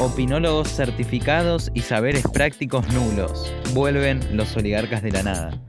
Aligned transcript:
Opinólogos 0.00 0.68
certificados 0.68 1.70
y 1.74 1.82
saberes 1.82 2.24
prácticos 2.32 2.90
nulos. 2.94 3.52
Vuelven 3.74 4.34
los 4.34 4.56
oligarcas 4.56 5.02
de 5.02 5.10
la 5.10 5.22
nada. 5.22 5.60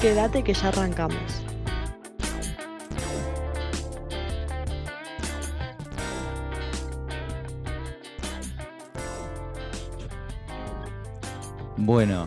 Quédate 0.00 0.42
que 0.42 0.54
ya 0.54 0.68
arrancamos. 0.68 1.42
Bueno, 11.76 12.26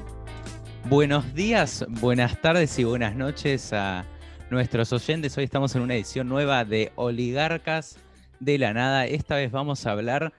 buenos 0.87 1.33
días, 1.33 1.83
buenas 1.89 2.39
tardes 2.39 2.77
y 2.77 2.83
buenas 2.83 3.15
noches 3.15 3.73
a 3.73 4.05
nuestros 4.51 4.91
oyentes. 4.91 5.37
Hoy 5.37 5.45
estamos 5.45 5.73
en 5.75 5.81
una 5.81 5.95
edición 5.95 6.27
nueva 6.27 6.65
de 6.65 6.91
Oligarcas 6.95 7.97
de 8.41 8.57
la 8.57 8.73
Nada. 8.73 9.05
Esta 9.05 9.37
vez 9.37 9.49
vamos 9.49 9.87
a 9.87 9.91
hablar 9.91 10.33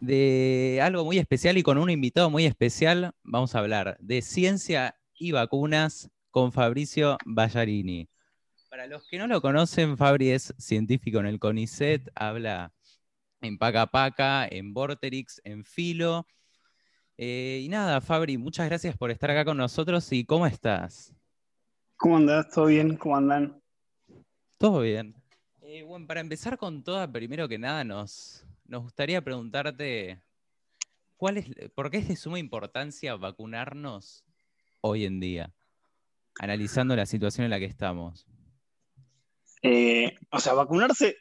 de 0.00 0.80
algo 0.82 1.04
muy 1.04 1.18
especial 1.18 1.56
y 1.56 1.62
con 1.62 1.78
un 1.78 1.88
invitado 1.88 2.30
muy 2.30 2.46
especial. 2.46 3.12
Vamos 3.22 3.54
a 3.54 3.60
hablar 3.60 3.96
de 4.00 4.22
ciencia 4.22 4.96
y 5.16 5.30
vacunas 5.30 6.10
con 6.32 6.50
Fabricio 6.50 7.16
Ballarini. 7.24 8.08
Para 8.68 8.88
los 8.88 9.06
que 9.06 9.18
no 9.18 9.28
lo 9.28 9.40
conocen, 9.40 9.96
Fabri 9.96 10.30
es 10.30 10.52
científico 10.58 11.20
en 11.20 11.26
el 11.26 11.38
CONICET, 11.38 12.10
habla 12.16 12.72
en 13.40 13.56
Paca 13.56 13.86
Paca, 13.86 14.48
en 14.50 14.74
Vorterix, 14.74 15.40
en 15.44 15.64
Filo. 15.64 16.26
Eh, 17.16 17.60
y 17.62 17.68
nada, 17.68 18.00
Fabri, 18.00 18.36
muchas 18.36 18.66
gracias 18.68 18.96
por 18.96 19.12
estar 19.12 19.30
acá 19.30 19.44
con 19.44 19.56
nosotros 19.56 20.10
y 20.10 20.24
¿cómo 20.24 20.44
estás? 20.44 21.13
¿Cómo 21.96 22.16
andás? 22.16 22.50
¿Todo 22.50 22.66
bien? 22.66 22.96
¿Cómo 22.96 23.16
andan? 23.16 23.62
Todo 24.58 24.80
bien. 24.80 25.14
Eh, 25.62 25.82
bueno, 25.82 26.06
para 26.06 26.20
empezar 26.20 26.58
con 26.58 26.82
todo, 26.82 27.10
primero 27.10 27.48
que 27.48 27.58
nada, 27.58 27.84
nos, 27.84 28.44
nos 28.66 28.82
gustaría 28.82 29.22
preguntarte 29.22 30.20
¿cuál 31.16 31.38
es, 31.38 31.46
¿por 31.74 31.90
qué 31.90 31.98
es 31.98 32.08
de 32.08 32.16
suma 32.16 32.38
importancia 32.38 33.14
vacunarnos 33.16 34.24
hoy 34.80 35.04
en 35.04 35.20
día? 35.20 35.52
Analizando 36.40 36.96
la 36.96 37.06
situación 37.06 37.44
en 37.44 37.50
la 37.50 37.58
que 37.58 37.64
estamos. 37.64 38.26
Eh, 39.62 40.14
o 40.30 40.40
sea, 40.40 40.52
vacunarse 40.54 41.16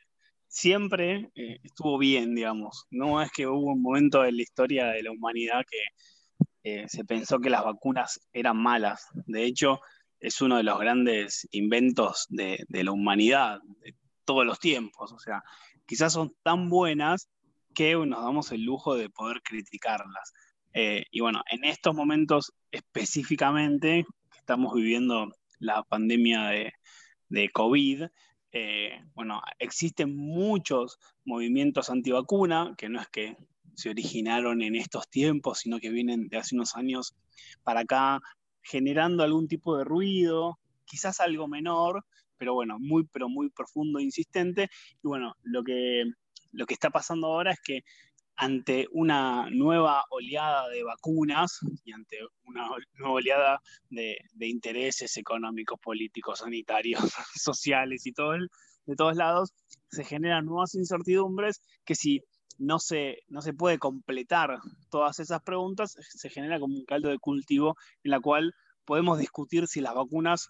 siempre 0.47 1.31
eh, 1.35 1.59
estuvo 1.63 1.97
bien, 1.97 2.35
digamos. 2.35 2.85
No 2.89 3.21
es 3.21 3.31
que 3.31 3.47
hubo 3.47 3.71
un 3.71 3.81
momento 3.81 4.25
en 4.25 4.35
la 4.37 4.41
historia 4.41 4.87
de 4.87 5.03
la 5.03 5.11
humanidad 5.11 5.61
que 5.69 6.87
se 6.87 7.03
pensó 7.03 7.39
que 7.39 7.49
las 7.49 7.65
vacunas 7.65 8.21
eran 8.31 8.55
malas. 8.55 9.07
De 9.25 9.43
hecho, 9.43 9.81
es 10.23 10.39
uno 10.41 10.55
de 10.55 10.63
los 10.63 10.79
grandes 10.79 11.49
inventos 11.51 12.27
de, 12.29 12.65
la 12.69 12.91
humanidad, 12.93 13.59
de 13.81 13.93
todos 14.23 14.45
los 14.45 14.57
tiempos. 14.57 15.11
O 15.11 15.19
sea, 15.19 15.43
quizás 15.85 16.13
son 16.13 16.33
tan 16.43 16.69
buenas 16.69 17.29
que 17.75 17.93
nos 17.93 18.23
damos 18.23 18.51
el 18.53 18.63
lujo 18.63 18.95
de 18.95 19.09
poder 19.09 19.41
criticarlas. 19.43 20.33
Eh, 20.73 21.03
y 21.11 21.19
bueno, 21.19 21.43
en 21.51 21.65
estos 21.65 21.93
momentos 21.93 22.53
específicamente, 22.71 24.05
que 24.31 24.37
estamos 24.37 24.73
viviendo 24.73 25.29
la 25.59 25.83
pandemia 25.83 26.45
de, 26.45 26.71
de 27.27 27.49
COVID, 27.49 28.03
eh, 28.53 29.01
bueno, 29.15 29.41
existen 29.59 30.15
muchos 30.15 30.99
movimientos 31.25 31.89
antivacuna, 31.89 32.75
que 32.77 32.87
no 32.87 33.01
es 33.01 33.09
que 33.09 33.35
se 33.73 33.89
originaron 33.89 34.61
en 34.61 34.75
estos 34.75 35.09
tiempos, 35.09 35.59
sino 35.59 35.79
que 35.79 35.89
vienen 35.89 36.29
de 36.29 36.37
hace 36.37 36.55
unos 36.55 36.77
años 36.77 37.13
para 37.63 37.81
acá, 37.81 38.21
generando 38.63 39.23
algún 39.23 39.47
tipo 39.47 39.77
de 39.77 39.83
ruido, 39.83 40.59
quizás 40.85 41.19
algo 41.19 41.47
menor, 41.47 42.03
pero 42.37 42.53
bueno, 42.53 42.77
muy, 42.79 43.05
pero 43.05 43.29
muy 43.29 43.49
profundo 43.49 43.99
e 43.99 44.03
insistente. 44.03 44.69
Y 45.03 45.07
bueno, 45.07 45.35
lo 45.43 45.63
que, 45.63 46.05
lo 46.51 46.65
que 46.65 46.73
está 46.73 46.89
pasando 46.89 47.27
ahora 47.27 47.51
es 47.51 47.61
que 47.61 47.83
ante 48.35 48.87
una 48.91 49.49
nueva 49.51 50.03
oleada 50.09 50.67
de 50.69 50.83
vacunas 50.83 51.59
y 51.85 51.91
ante 51.91 52.17
una 52.45 52.67
nueva 52.95 53.13
oleada 53.13 53.61
de, 53.89 54.17
intereses 54.39 55.17
económicos, 55.17 55.79
políticos, 55.79 56.39
sanitarios, 56.39 57.01
sociales 57.35 58.05
y 58.05 58.11
todo 58.11 58.33
de 58.85 58.95
todos 58.97 59.15
lados, 59.15 59.53
se 59.89 60.03
generan 60.03 60.45
nuevas 60.45 60.75
incertidumbres 60.75 61.61
que 61.85 61.95
si 61.95 62.21
no 62.57 62.79
se, 62.79 63.19
no 63.27 63.41
se 63.41 63.53
puede 63.53 63.79
completar 63.79 64.59
todas 64.89 65.19
esas 65.19 65.41
preguntas, 65.43 65.95
se 65.99 66.29
genera 66.29 66.59
como 66.59 66.75
un 66.75 66.85
caldo 66.85 67.09
de 67.09 67.19
cultivo 67.19 67.75
en 68.03 68.11
la 68.11 68.19
cual 68.19 68.53
podemos 68.85 69.17
discutir 69.17 69.67
si 69.67 69.81
las 69.81 69.95
vacunas 69.95 70.49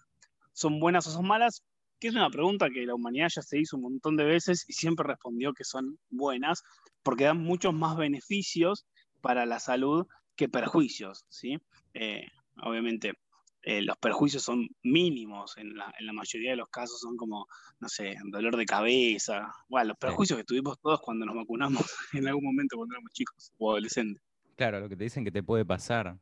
son 0.52 0.80
buenas 0.80 1.06
o 1.06 1.10
son 1.10 1.26
malas, 1.26 1.62
que 1.98 2.08
es 2.08 2.14
una 2.14 2.30
pregunta 2.30 2.68
que 2.70 2.86
la 2.86 2.94
humanidad 2.94 3.28
ya 3.34 3.42
se 3.42 3.58
hizo 3.58 3.76
un 3.76 3.82
montón 3.82 4.16
de 4.16 4.24
veces 4.24 4.64
y 4.68 4.72
siempre 4.72 5.06
respondió 5.06 5.52
que 5.52 5.64
son 5.64 5.98
buenas, 6.10 6.62
porque 7.02 7.24
dan 7.24 7.38
muchos 7.38 7.74
más 7.74 7.96
beneficios 7.96 8.86
para 9.20 9.46
la 9.46 9.58
salud 9.58 10.06
que 10.36 10.48
perjuicios, 10.48 11.24
¿sí? 11.28 11.58
Eh, 11.94 12.26
obviamente, 12.62 13.14
eh, 13.66 13.80
los 13.80 13.96
perjuicios 13.96 14.42
son 14.42 14.68
mínimos, 14.82 15.56
en 15.56 15.74
la, 15.74 16.12
mayoría 16.12 16.50
de 16.50 16.56
los 16.56 16.68
casos 16.68 17.00
son 17.00 17.16
como, 17.16 17.46
no 17.80 17.88
sé, 17.88 18.14
dolor 18.26 18.56
de 18.56 18.66
cabeza, 18.66 19.52
bueno, 19.68 19.88
los 19.88 19.96
perjuicios 19.96 20.38
que 20.38 20.44
tuvimos 20.44 20.78
todos 20.80 21.00
cuando 21.00 21.24
nos 21.24 21.34
vacunamos 21.34 21.82
en 22.12 22.28
algún 22.28 22.44
momento 22.44 22.76
cuando 22.76 22.94
éramos 22.94 23.12
chicos 23.12 23.52
o 23.56 23.70
adolescentes. 23.70 24.22
Claro, 24.56 24.80
lo 24.80 24.88
que 24.88 24.96
te 24.96 25.04
dicen 25.04 25.24
que 25.24 25.32
te 25.32 25.42
puede 25.42 25.64
pasar, 25.64 26.18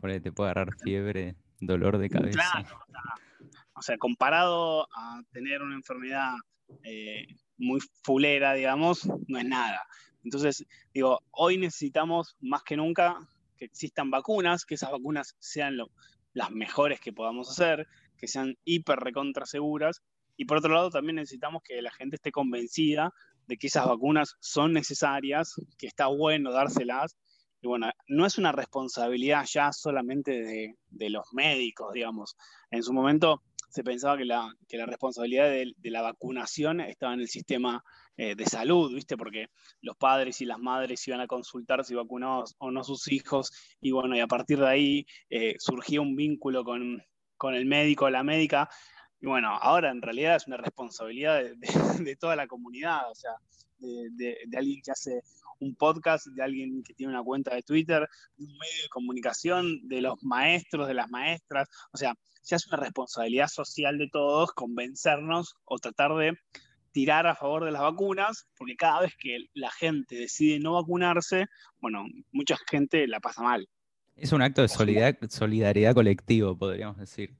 porque 0.00 0.20
te 0.20 0.32
puede 0.32 0.50
agarrar 0.50 0.74
fiebre, 0.82 1.36
dolor 1.60 1.98
de 1.98 2.10
cabeza. 2.10 2.40
Claro, 2.52 2.78
o 3.76 3.82
sea, 3.82 3.96
comparado 3.96 4.88
a 4.96 5.22
tener 5.32 5.62
una 5.62 5.76
enfermedad 5.76 6.34
eh, 6.82 7.26
muy 7.56 7.80
fulera, 8.02 8.54
digamos, 8.54 9.08
no 9.28 9.38
es 9.38 9.44
nada. 9.44 9.80
Entonces, 10.24 10.64
digo, 10.92 11.20
hoy 11.30 11.58
necesitamos 11.58 12.36
más 12.40 12.62
que 12.62 12.76
nunca 12.76 13.18
que 13.56 13.66
existan 13.66 14.10
vacunas, 14.10 14.64
que 14.64 14.74
esas 14.74 14.90
vacunas 14.90 15.36
sean 15.38 15.76
lo, 15.76 15.90
las 16.34 16.50
mejores 16.50 17.00
que 17.00 17.12
podamos 17.12 17.48
hacer, 17.50 17.86
que 18.18 18.28
sean 18.28 18.56
hiper 18.64 18.98
recontra 18.98 19.46
seguras. 19.46 20.02
Y 20.36 20.44
por 20.44 20.58
otro 20.58 20.74
lado, 20.74 20.90
también 20.90 21.16
necesitamos 21.16 21.62
que 21.62 21.80
la 21.80 21.92
gente 21.92 22.16
esté 22.16 22.32
convencida 22.32 23.12
de 23.46 23.56
que 23.56 23.68
esas 23.68 23.86
vacunas 23.86 24.36
son 24.40 24.72
necesarias, 24.72 25.54
que 25.78 25.86
está 25.86 26.08
bueno 26.08 26.52
dárselas. 26.52 27.16
Y 27.60 27.68
bueno, 27.68 27.90
no 28.08 28.26
es 28.26 28.36
una 28.36 28.52
responsabilidad 28.52 29.44
ya 29.50 29.72
solamente 29.72 30.76
de, 30.90 31.10
los 31.10 31.26
médicos, 31.32 31.92
digamos. 31.94 32.36
En 32.70 32.82
su 32.82 32.92
momento 32.92 33.42
se 33.74 33.82
pensaba 33.82 34.16
que 34.16 34.24
la, 34.24 34.54
la 34.70 34.86
responsabilidad 34.86 35.50
de, 35.50 35.74
la 35.90 36.00
vacunación 36.00 36.80
estaba 36.80 37.12
en 37.12 37.20
el 37.20 37.28
sistema 37.28 37.82
eh, 38.16 38.36
de 38.36 38.46
salud, 38.46 38.94
¿viste? 38.94 39.16
Porque 39.16 39.48
los 39.80 39.96
padres 39.96 40.40
y 40.40 40.44
las 40.44 40.60
madres 40.60 41.06
iban 41.08 41.20
a 41.20 41.26
consultar 41.26 41.84
si 41.84 41.96
vacunados 41.96 42.54
o 42.58 42.70
no 42.70 42.84
sus 42.84 43.10
hijos, 43.10 43.50
y 43.80 43.90
bueno, 43.90 44.16
y 44.16 44.20
a 44.20 44.28
partir 44.28 44.60
de 44.60 44.68
ahí 44.68 45.06
eh, 45.28 45.56
surgía 45.58 46.00
un 46.00 46.14
vínculo 46.14 46.62
con, 46.62 47.02
el 47.52 47.66
médico 47.66 48.04
o 48.04 48.10
la 48.10 48.22
médica, 48.22 48.68
y 49.20 49.26
bueno, 49.26 49.48
ahora 49.48 49.90
en 49.90 50.02
realidad 50.02 50.36
es 50.36 50.46
una 50.46 50.56
responsabilidad 50.56 51.42
de, 51.42 52.16
toda 52.16 52.36
la 52.36 52.46
comunidad, 52.46 53.10
o 53.10 53.14
sea, 53.16 53.32
de, 53.80 54.36
alguien 54.56 54.82
que 54.84 54.92
hace 54.92 55.20
un 55.60 55.74
podcast, 55.76 56.26
de 56.26 56.42
alguien 56.42 56.82
que 56.82 56.94
tiene 56.94 57.12
una 57.12 57.22
cuenta 57.22 57.54
de 57.54 57.62
Twitter, 57.62 58.08
de 58.36 58.44
un 58.44 58.52
medio 58.52 58.82
de 58.82 58.88
comunicación, 58.88 59.88
de 59.88 60.00
los 60.00 60.22
maestros, 60.22 60.88
de 60.88 60.94
las 60.94 61.10
maestras, 61.10 61.68
o 61.92 61.96
sea, 61.96 62.14
ya 62.44 62.56
es 62.56 62.66
una 62.66 62.76
responsabilidad 62.76 63.48
social 63.48 63.98
de 63.98 64.08
todos 64.10 64.52
convencernos 64.52 65.56
o 65.64 65.78
tratar 65.78 66.14
de 66.14 66.38
tirar 66.92 67.26
a 67.26 67.34
favor 67.34 67.64
de 67.64 67.72
las 67.72 67.82
vacunas, 67.82 68.46
porque 68.56 68.76
cada 68.76 69.00
vez 69.00 69.14
que 69.18 69.46
la 69.54 69.70
gente 69.70 70.14
decide 70.14 70.60
no 70.60 70.74
vacunarse, 70.74 71.46
bueno, 71.78 72.06
mucha 72.30 72.56
gente 72.70 73.08
la 73.08 73.20
pasa 73.20 73.42
mal. 73.42 73.68
Es 74.14 74.32
un 74.32 74.42
acto 74.42 74.62
de 74.62 74.68
solidaridad, 74.68 75.28
solidaridad 75.28 75.94
colectivo, 75.94 76.56
podríamos 76.56 76.98
decir. 76.98 77.36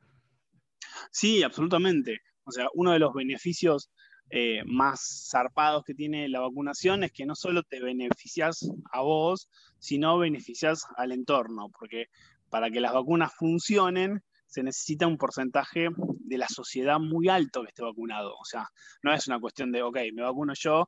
Sí, 1.13 1.43
absolutamente. 1.45 2.19
O 2.45 2.51
sea, 2.51 2.67
uno 2.75 2.93
de 2.93 2.99
los 2.99 3.15
beneficios 3.15 3.91
eh, 4.31 4.63
más 4.67 5.29
zarpados 5.31 5.85
que 5.85 5.95
tiene 5.95 6.29
la 6.29 6.41
vacunación 6.41 7.05
es 7.05 7.13
que 7.13 7.27
no 7.27 7.35
solo 7.35 7.63
te 7.63 7.81
beneficias 7.81 8.69
a 8.93 9.03
vos, 9.03 9.49
sino 9.79 10.19
beneficias 10.19 10.85
al 10.97 11.13
entorno, 11.13 11.71
porque 11.79 12.07
para 12.51 12.71
que 12.71 12.81
las 12.81 12.93
vacunas 12.93 13.33
funcionen, 13.35 14.23
se 14.47 14.63
necesita 14.63 15.07
un 15.07 15.19
porcentaje 15.19 15.89
de 15.97 16.39
la 16.39 16.49
sociedad 16.49 16.99
muy 17.01 17.29
alto 17.29 17.63
que 17.63 17.69
esté 17.69 17.83
vacunado. 17.83 18.35
O 18.37 18.45
sea, 18.45 18.69
no 19.03 19.13
es 19.13 19.27
una 19.27 19.41
cuestión 19.41 19.73
de, 19.73 19.83
ok, 19.83 19.99
me 20.13 20.23
vacuno 20.23 20.53
yo 20.55 20.87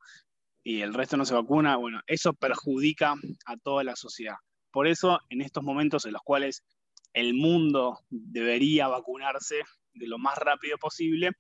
y 0.63 0.81
el 0.83 0.95
resto 0.95 1.17
no 1.17 1.25
se 1.25 1.35
vacuna. 1.35 1.77
Bueno, 1.77 2.01
eso 2.07 2.33
perjudica 2.33 3.15
a 3.45 3.57
toda 3.57 3.83
la 3.83 3.97
sociedad. 3.97 4.37
Por 4.71 4.87
eso, 4.87 5.19
en 5.31 5.41
estos 5.41 5.65
momentos 5.65 6.07
en 6.07 6.13
los 6.13 6.23
cuales 6.23 6.63
el 7.13 7.35
mundo 7.35 7.99
debería 8.11 8.89
vacunarse 8.89 9.63
de 9.95 10.07
lo 10.07 10.19
más 10.19 10.37
rápido 10.39 10.77
posible, 10.79 11.31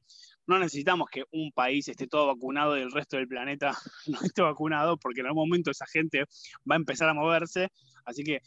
no 0.46 0.58
necesitamos 0.58 1.08
que 1.10 1.24
un 1.32 1.52
país 1.52 1.88
esté 1.88 2.06
todo 2.06 2.26
vacunado 2.26 2.76
y 2.76 2.82
el 2.82 2.92
resto 2.92 3.16
del 3.16 3.28
planeta 3.28 3.76
no 4.06 4.20
esté 4.22 4.42
vacunado, 4.42 4.96
porque 4.96 5.20
en 5.20 5.26
algún 5.26 5.48
momento 5.48 5.70
esa 5.70 5.86
gente 5.86 6.24
va 6.70 6.74
a 6.74 6.76
empezar 6.76 7.08
a 7.08 7.14
moverse. 7.14 7.68
Así 8.04 8.22
que 8.22 8.40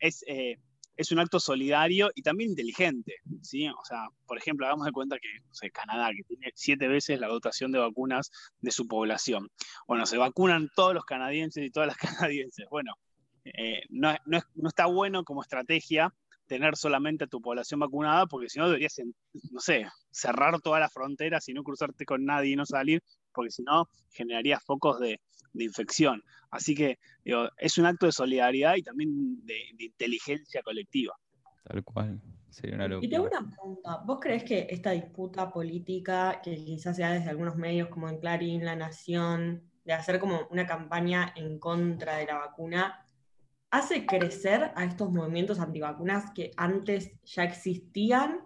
es, 0.00 0.24
eh, 0.26 0.56
es 0.96 1.12
un 1.12 1.18
acto 1.18 1.38
solidario 1.38 2.10
y 2.14 2.22
también 2.22 2.50
inteligente, 2.50 3.16
¿sí? 3.42 3.68
O 3.68 3.84
sea, 3.84 4.08
por 4.26 4.38
ejemplo, 4.38 4.66
hagamos 4.66 4.86
de 4.86 4.92
cuenta 4.92 5.18
que 5.18 5.28
no 5.40 5.70
Canadá, 5.72 6.10
que 6.16 6.24
tiene 6.24 6.52
siete 6.54 6.88
veces 6.88 7.20
la 7.20 7.28
dotación 7.28 7.70
de 7.70 7.78
vacunas 7.78 8.30
de 8.60 8.70
su 8.70 8.86
población. 8.88 9.48
Bueno, 9.86 10.06
se 10.06 10.16
vacunan 10.16 10.70
todos 10.74 10.94
los 10.94 11.04
canadienses 11.04 11.64
y 11.64 11.70
todas 11.70 11.88
las 11.88 11.96
canadienses. 12.30 12.66
Bueno, 12.70 12.94
eh, 13.44 13.82
no, 13.90 14.14
está 14.66 14.86
bueno 14.86 15.24
como 15.24 15.42
estrategia 15.42 16.12
tener 16.46 16.76
solamente 16.76 17.24
a 17.24 17.26
tu 17.26 17.40
población 17.40 17.80
vacunada, 17.80 18.26
porque 18.26 18.48
si 18.48 18.58
no 18.58 18.66
deberías, 18.66 19.00
no 19.50 19.60
sé, 19.60 19.86
cerrar 20.10 20.60
todas 20.60 20.80
las 20.80 20.92
fronteras 20.92 21.48
y 21.48 21.54
no 21.54 21.62
cruzarte 21.62 22.04
con 22.04 22.24
nadie 22.24 22.52
y 22.52 22.56
no 22.56 22.66
salir, 22.66 23.02
porque 23.32 23.50
si 23.50 23.62
no 23.62 23.88
generaría 24.10 24.58
focos 24.60 24.98
de, 25.00 25.20
infección. 25.58 26.22
Así 26.50 26.74
que 26.74 26.98
es 27.56 27.78
un 27.78 27.86
acto 27.86 28.04
de 28.04 28.12
solidaridad 28.12 28.76
y 28.76 28.82
también 28.82 29.44
de, 29.46 29.56
inteligencia 29.78 30.62
colectiva. 30.62 31.14
Tal 31.64 31.82
cual. 31.82 32.20
Sería 32.50 32.76
una 32.76 32.88
locura. 32.88 33.06
Y 33.06 33.10
tengo 33.10 33.26
una 33.26 33.50
pregunta. 33.50 34.02
¿Vos 34.04 34.18
crees 34.20 34.44
que 34.44 34.66
esta 34.70 34.90
disputa 34.90 35.50
política, 35.50 36.40
que 36.42 36.56
quizás 36.56 36.96
sea 36.96 37.10
desde 37.10 37.30
algunos 37.30 37.56
medios 37.56 37.88
como 37.88 38.08
en 38.08 38.18
Clarín, 38.18 38.64
La 38.66 38.76
Nación, 38.76 39.62
de 39.86 39.92
hacer 39.94 40.18
como 40.20 40.46
una 40.50 40.66
campaña 40.66 41.32
en 41.36 41.58
contra 41.58 42.16
de 42.16 42.26
la 42.26 42.36
vacuna, 42.36 43.05
hace 43.76 44.06
crecer 44.06 44.72
a 44.74 44.84
estos 44.84 45.10
movimientos 45.10 45.60
antivacunas 45.60 46.30
que 46.32 46.50
antes 46.56 47.12
ya 47.24 47.44
existían 47.44 48.40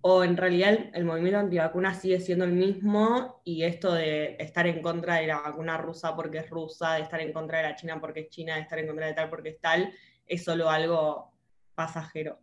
o 0.00 0.24
en 0.24 0.36
realidad 0.36 0.90
el, 0.94 1.04
movimiento 1.04 1.38
antivacunas 1.38 2.00
sigue 2.00 2.20
siendo 2.20 2.44
el 2.44 2.52
mismo 2.52 3.40
y 3.44 3.62
esto 3.62 3.92
de 3.92 4.36
estar 4.38 4.66
en 4.66 4.82
contra 4.82 5.16
de 5.16 5.28
la 5.28 5.40
vacuna 5.40 5.78
rusa 5.78 6.14
porque 6.14 6.38
es 6.38 6.50
rusa, 6.50 6.94
de 6.94 7.02
estar 7.02 7.20
en 7.20 7.32
contra 7.32 7.58
de 7.58 7.64
la 7.64 7.76
China 7.76 8.00
porque 8.00 8.20
es 8.20 8.28
China, 8.30 8.56
de 8.56 8.62
estar 8.62 8.78
en 8.78 8.86
contra 8.86 9.06
de 9.06 9.14
tal 9.14 9.30
porque 9.30 9.50
es 9.50 9.60
tal, 9.60 9.92
es 10.26 10.44
solo 10.44 10.68
algo 10.68 11.32
pasajero. 11.74 12.40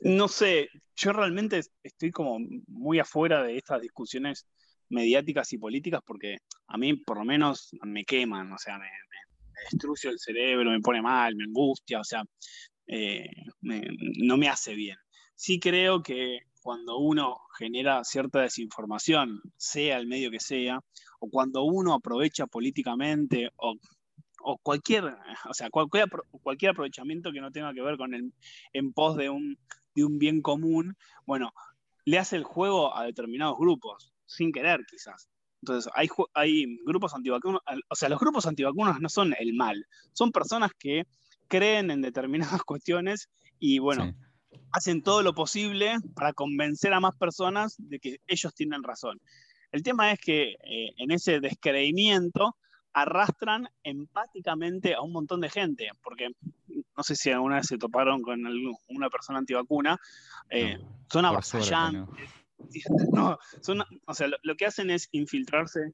No 0.00 0.28
sé, 0.28 0.68
yo 0.94 1.12
realmente 1.12 1.60
estoy 1.82 2.10
como 2.10 2.38
muy 2.66 2.98
afuera 2.98 3.42
de 3.42 3.56
estas 3.56 3.80
discusiones 3.80 4.46
mediáticas 4.88 5.52
y 5.52 5.58
políticas 5.58 6.00
porque 6.06 6.38
a 6.68 6.78
mí 6.78 6.94
por 6.94 7.18
lo 7.18 7.24
menos 7.24 7.70
me 7.82 8.04
queman, 8.04 8.52
o 8.52 8.58
sea, 8.58 8.78
me, 8.78 8.88
destruye 9.70 10.08
el 10.08 10.18
cerebro, 10.18 10.70
me 10.70 10.80
pone 10.80 11.02
mal, 11.02 11.34
me 11.36 11.44
angustia, 11.44 12.00
o 12.00 12.04
sea, 12.04 12.24
eh, 12.86 13.28
no 13.60 14.36
me 14.36 14.48
hace 14.48 14.74
bien 14.74 14.96
sí 15.36 15.60
creo 15.60 16.02
que 16.02 16.40
cuando 16.62 16.98
uno 16.98 17.36
genera 17.56 18.02
cierta 18.02 18.40
desinformación, 18.40 19.40
sea 19.56 19.98
el 19.98 20.08
medio 20.08 20.32
que 20.32 20.40
sea, 20.40 20.80
o 21.20 21.30
cuando 21.30 21.62
uno 21.62 21.94
aprovecha 21.94 22.46
políticamente 22.48 23.50
o, 23.56 23.76
cualquier, 24.62 25.04
o 25.48 25.54
sea, 25.54 25.70
cualquier, 25.70 26.08
cualquier, 26.42 26.70
aprovechamiento 26.72 27.32
que 27.32 27.40
no 27.40 27.52
tenga 27.52 27.72
que 27.72 27.82
ver 27.82 27.96
con 27.96 28.14
el 28.14 28.32
en 28.72 28.92
pos 28.92 29.16
de 29.16 29.28
un, 29.28 29.58
de 29.94 30.04
un 30.04 30.18
bien 30.18 30.40
común, 30.40 30.96
bueno, 31.24 31.52
le 32.04 32.18
hace 32.18 32.36
el 32.36 32.44
juego 32.44 32.96
a 32.96 33.04
determinados 33.04 33.58
grupos, 33.58 34.12
sin 34.24 34.52
querer 34.52 34.84
quizás. 34.88 35.28
Entonces, 35.62 35.90
hay, 35.94 36.08
hay 36.34 36.78
grupos 36.84 37.14
antivacunos, 37.14 37.60
o 37.88 37.94
sea, 37.94 38.08
los 38.08 38.20
grupos 38.20 38.46
antivacunos 38.46 39.00
no 39.00 39.08
son 39.08 39.34
el 39.38 39.54
mal, 39.54 39.86
son 40.12 40.30
personas 40.32 40.70
que 40.78 41.04
creen 41.48 41.90
en 41.90 42.02
determinadas 42.02 42.62
cuestiones 42.64 43.28
y 43.58 43.78
bueno, 43.78 44.14
hacen 44.72 45.02
todo 45.02 45.22
lo 45.22 45.34
posible 45.34 45.96
para 46.14 46.32
convencer 46.32 46.92
a 46.92 47.00
más 47.00 47.14
personas 47.16 47.74
de 47.78 47.98
que 47.98 48.20
ellos 48.26 48.54
tienen 48.54 48.82
razón. 48.82 49.20
El 49.72 49.82
tema 49.82 50.12
es 50.12 50.20
que 50.20 50.56
eh, 50.64 50.94
en 50.98 51.10
ese 51.10 51.40
descreimiento 51.40 52.56
arrastran 52.92 53.68
empáticamente 53.82 54.94
a 54.94 55.02
un 55.02 55.12
montón 55.12 55.40
de 55.40 55.50
gente, 55.50 55.88
porque 56.02 56.30
no 56.96 57.02
sé 57.02 57.14
si 57.14 57.30
alguna 57.30 57.56
vez 57.56 57.66
se 57.66 57.76
toparon 57.76 58.22
con 58.22 58.40
una 58.88 59.10
persona 59.10 59.38
antivacuna, 59.38 59.98
eh, 60.48 60.78
son 61.10 61.26
avasallantes. 61.26 62.30
No. 63.12 63.38
son, 63.60 63.82
o 64.06 64.14
sea, 64.14 64.28
lo, 64.42 64.56
que 64.56 64.66
hacen 64.66 64.90
es 64.90 65.08
infiltrarse 65.12 65.92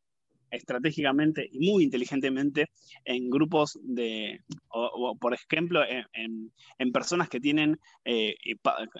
estratégicamente 0.50 1.48
y 1.50 1.70
muy 1.70 1.82
inteligentemente 1.82 2.70
en 3.06 3.30
grupos 3.30 3.78
de, 3.82 4.40
o, 4.68 5.16
por 5.18 5.32
ejemplo, 5.32 5.80
en, 5.86 6.92
personas 6.92 7.30
que 7.30 7.40
tienen, 7.40 7.78
eh, 8.04 8.34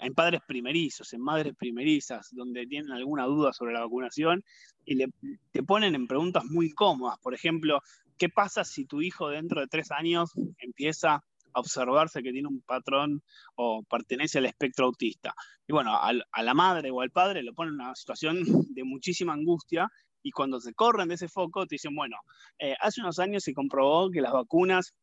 en 0.01 0.13
padres 0.15 0.41
primerizos, 0.47 1.13
en 1.13 1.21
madres 1.21 1.53
primerizas, 1.55 2.29
donde 2.31 2.65
tienen 2.65 2.91
alguna 2.91 3.25
duda 3.25 3.53
sobre 3.53 3.73
la 3.73 3.81
vacunación 3.81 4.43
y 4.83 4.95
le, 4.95 5.07
te 5.51 5.61
ponen 5.61 5.93
en 5.93 6.07
preguntas 6.07 6.43
muy 6.45 6.67
incómodas. 6.67 7.19
Por 7.19 7.35
ejemplo, 7.35 7.81
¿qué 8.17 8.29
pasa 8.29 8.63
si 8.63 8.85
tu 8.85 9.01
hijo 9.01 9.29
dentro 9.29 9.61
de 9.61 9.67
tres 9.67 9.91
años 9.91 10.31
empieza 10.57 11.23
observarse 11.53 12.23
que 12.23 12.31
tiene 12.31 12.47
un 12.47 12.61
patrón 12.61 13.21
o 13.55 13.83
pertenece 13.83 14.39
al 14.39 14.45
espectro 14.45 14.85
autista. 14.85 15.33
Y 15.67 15.73
bueno, 15.73 15.97
a 15.97 16.43
la 16.43 16.53
madre 16.53 16.91
o 16.91 17.01
al 17.01 17.11
padre 17.11 17.43
lo 17.43 17.53
ponen 17.53 17.75
en 17.75 17.81
una 17.81 17.95
situación 17.95 18.43
de 18.75 18.83
muchísima 18.83 19.33
angustia 19.33 19.89
y 20.23 20.31
cuando 20.31 20.59
se 20.59 20.73
corren 20.73 21.09
de 21.09 21.15
ese 21.15 21.27
foco 21.27 21.67
te 21.67 21.75
dicen, 21.75 21.95
bueno, 21.95 22.17
eh, 22.57 22.75
hace 22.79 23.01
unos 23.01 23.19
años 23.19 23.43
se 23.43 23.53
comprobó 23.53 24.09
que 24.09 24.21
las 24.21 24.31
vacunas 24.31 24.95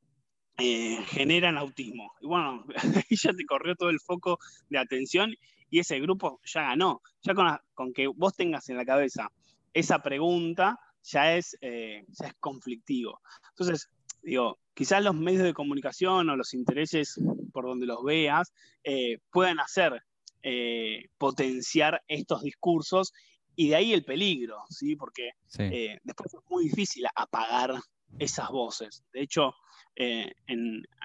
eh, 0.58 0.98
generan 1.08 1.58
autismo. 1.58 2.12
Y 2.20 2.26
bueno, 2.26 2.64
ahí 3.06 3.16
ya 3.16 3.32
te 3.32 3.44
corrió 3.44 3.76
todo 3.76 3.90
el 3.90 4.00
foco 4.00 4.38
de 4.68 4.78
atención 4.78 5.34
y 5.68 5.78
ese 5.78 6.00
grupo 6.00 6.40
ya 6.44 6.62
ganó. 6.62 7.02
Ya 7.22 7.34
con, 7.74 7.92
que 7.92 8.08
vos 8.08 8.34
tengas 8.34 8.68
en 8.70 8.76
la 8.76 8.84
cabeza 8.84 9.30
esa 9.72 10.02
pregunta, 10.02 10.78
ya 11.02 11.36
es, 11.36 11.56
eh, 11.60 12.04
ya 12.08 12.28
es 12.28 12.34
conflictivo. 12.40 13.20
Entonces, 13.50 13.88
digo, 14.22 14.58
quizás 14.74 15.02
los 15.02 15.14
medios 15.14 15.44
de 15.44 15.54
comunicación 15.54 16.30
o 16.30 16.36
los 16.36 16.54
intereses 16.54 17.20
por 17.52 17.64
donde 17.64 17.86
los 17.86 18.02
veas 18.04 18.52
puedan 19.30 19.60
hacer 19.60 20.02
potenciar 21.18 22.02
estos 22.08 22.42
discursos 22.42 23.12
y 23.60 23.68
de 23.68 23.76
ahí 23.76 23.92
el 23.92 24.04
peligro, 24.04 24.56
¿sí? 24.70 24.96
Porque 24.96 25.32
eh, 25.58 25.98
después 26.02 26.32
es 26.32 26.40
muy 26.48 26.64
difícil 26.64 27.04
apagar 27.14 27.74
esas 28.18 28.48
voces. 28.48 29.04
De 29.12 29.20
hecho, 29.20 29.54
eh, 29.96 30.32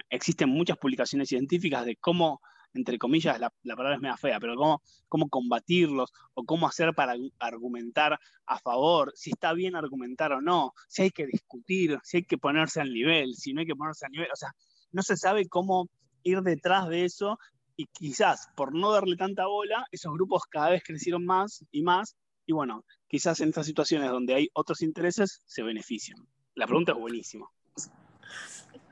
existen 0.09 0.47
muchas 0.47 0.77
publicaciones 0.77 1.27
científicas 1.27 1.85
de 1.85 1.97
cómo, 1.97 2.41
entre 2.75 2.98
comillas, 2.98 3.39
la, 3.39 3.51
palabra 3.63 3.95
es 3.95 4.01
media 4.01 4.18
fea, 4.18 4.39
pero 4.39 4.56
cómo, 4.56 4.81
cómo 5.07 5.30
combatirlos 5.30 6.12
o 6.33 6.44
cómo 6.44 6.68
hacer 6.68 6.94
para 6.94 7.16
argumentar 7.39 8.19
a 8.45 8.60
favor, 8.60 9.12
si 9.16 9.31
está 9.31 9.54
bien 9.54 9.75
argumentar 9.75 10.33
o 10.33 10.42
no, 10.42 10.74
si 10.88 11.04
hay 11.04 11.12
que 11.12 11.25
discutir, 11.25 12.00
si 12.04 12.18
hay 12.18 12.24
que 12.25 12.38
ponerse 12.38 12.81
al 12.81 12.94
nivel, 12.94 13.33
si 13.36 13.54
no 13.54 13.61
hay 13.61 13.68
que 13.68 13.76
ponerse 13.76 14.06
al 14.06 14.11
nivel. 14.11 14.30
O 14.31 14.35
sea, 14.35 14.52
no 14.92 15.02
se 15.02 15.18
sabe 15.18 15.47
cómo 15.47 15.90
ir 16.23 16.42
detrás 16.42 16.88
de 16.90 17.06
eso 17.06 17.40
y 17.78 17.88
quizás 17.88 18.49
por 18.56 18.73
no 18.73 18.92
darle 18.92 19.16
tanta 19.16 19.47
bola, 19.47 19.85
esos 19.92 20.14
grupos 20.14 20.44
cada 20.49 20.69
vez 20.69 20.83
crecieron 20.83 21.26
más 21.26 21.66
y 21.71 21.81
más 21.81 22.16
y 22.45 22.54
bueno, 22.54 22.85
quizás 23.07 23.40
en 23.42 23.49
estas 23.49 23.66
situaciones 23.66 24.11
donde 24.11 24.35
hay 24.35 24.49
otros 24.54 24.81
intereses 24.81 25.42
se 25.45 25.64
benefician. 25.64 26.28
La 26.54 26.68
pregunta 26.68 26.92
es 26.92 26.99
buenísima. 26.99 27.47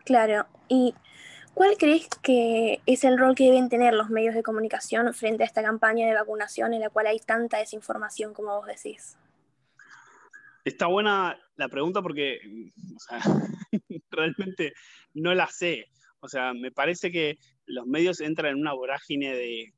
Claro, 0.06 0.48
¿y 0.68 0.94
cuál 1.54 1.78
crees 1.78 2.08
que 2.22 2.82
es 2.86 3.04
el 3.04 3.18
rol 3.18 3.36
que 3.36 3.46
deben 3.46 3.70
tener 3.70 3.94
los 3.94 4.10
medios 4.10 4.36
de 4.36 4.44
comunicación 4.44 5.14
frente 5.14 5.44
a 5.44 5.46
esta 5.46 5.64
campaña 5.64 6.08
de 6.08 6.14
vacunación 6.14 6.74
en 6.74 6.82
la 6.82 6.90
cual 6.90 7.08
hay 7.08 7.20
tanta 7.20 7.60
desinformación 7.60 8.34
como 8.34 8.56
vos 8.58 8.68
decís? 8.68 9.18
Está 10.66 10.88
buena 10.88 11.38
la 11.56 11.68
pregunta 11.68 12.02
porque 12.02 12.40
realmente 14.12 14.74
no 15.14 15.34
la 15.34 15.48
sé. 15.48 15.88
O 16.20 16.30
sea, 16.30 16.54
me 16.54 16.72
parece 16.72 17.12
que 17.12 17.38
los 17.66 17.86
medios 17.86 18.22
entran 18.22 18.54
en 18.54 18.62
una 18.62 18.74
vorágine 18.74 19.34
de 19.34 19.74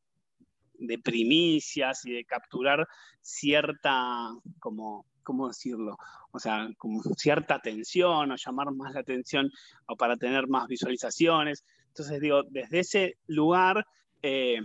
de 0.79 0.98
primicias 1.00 2.05
y 2.05 2.12
de 2.12 2.25
capturar 2.25 2.88
cierta, 3.22 4.29
como, 4.60 5.05
¿cómo 5.24 5.48
decirlo? 5.48 5.98
O 6.32 6.39
sea, 6.39 6.70
como 6.77 7.01
cierta 7.17 7.55
atención 7.55 8.32
o 8.32 8.36
llamar 8.36 8.72
más 8.72 8.94
la 8.94 9.01
atención 9.01 9.50
o 9.88 9.96
para 9.96 10.17
tener 10.17 10.48
más 10.48 10.67
visualizaciones. 10.67 11.63
Entonces, 11.88 12.20
digo, 12.22 12.44
desde 12.50 12.79
ese 12.79 13.17
lugar, 13.27 13.86
eh, 14.22 14.62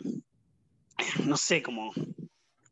no 1.27 1.37
sé 1.37 1.63
cómo 1.63 1.93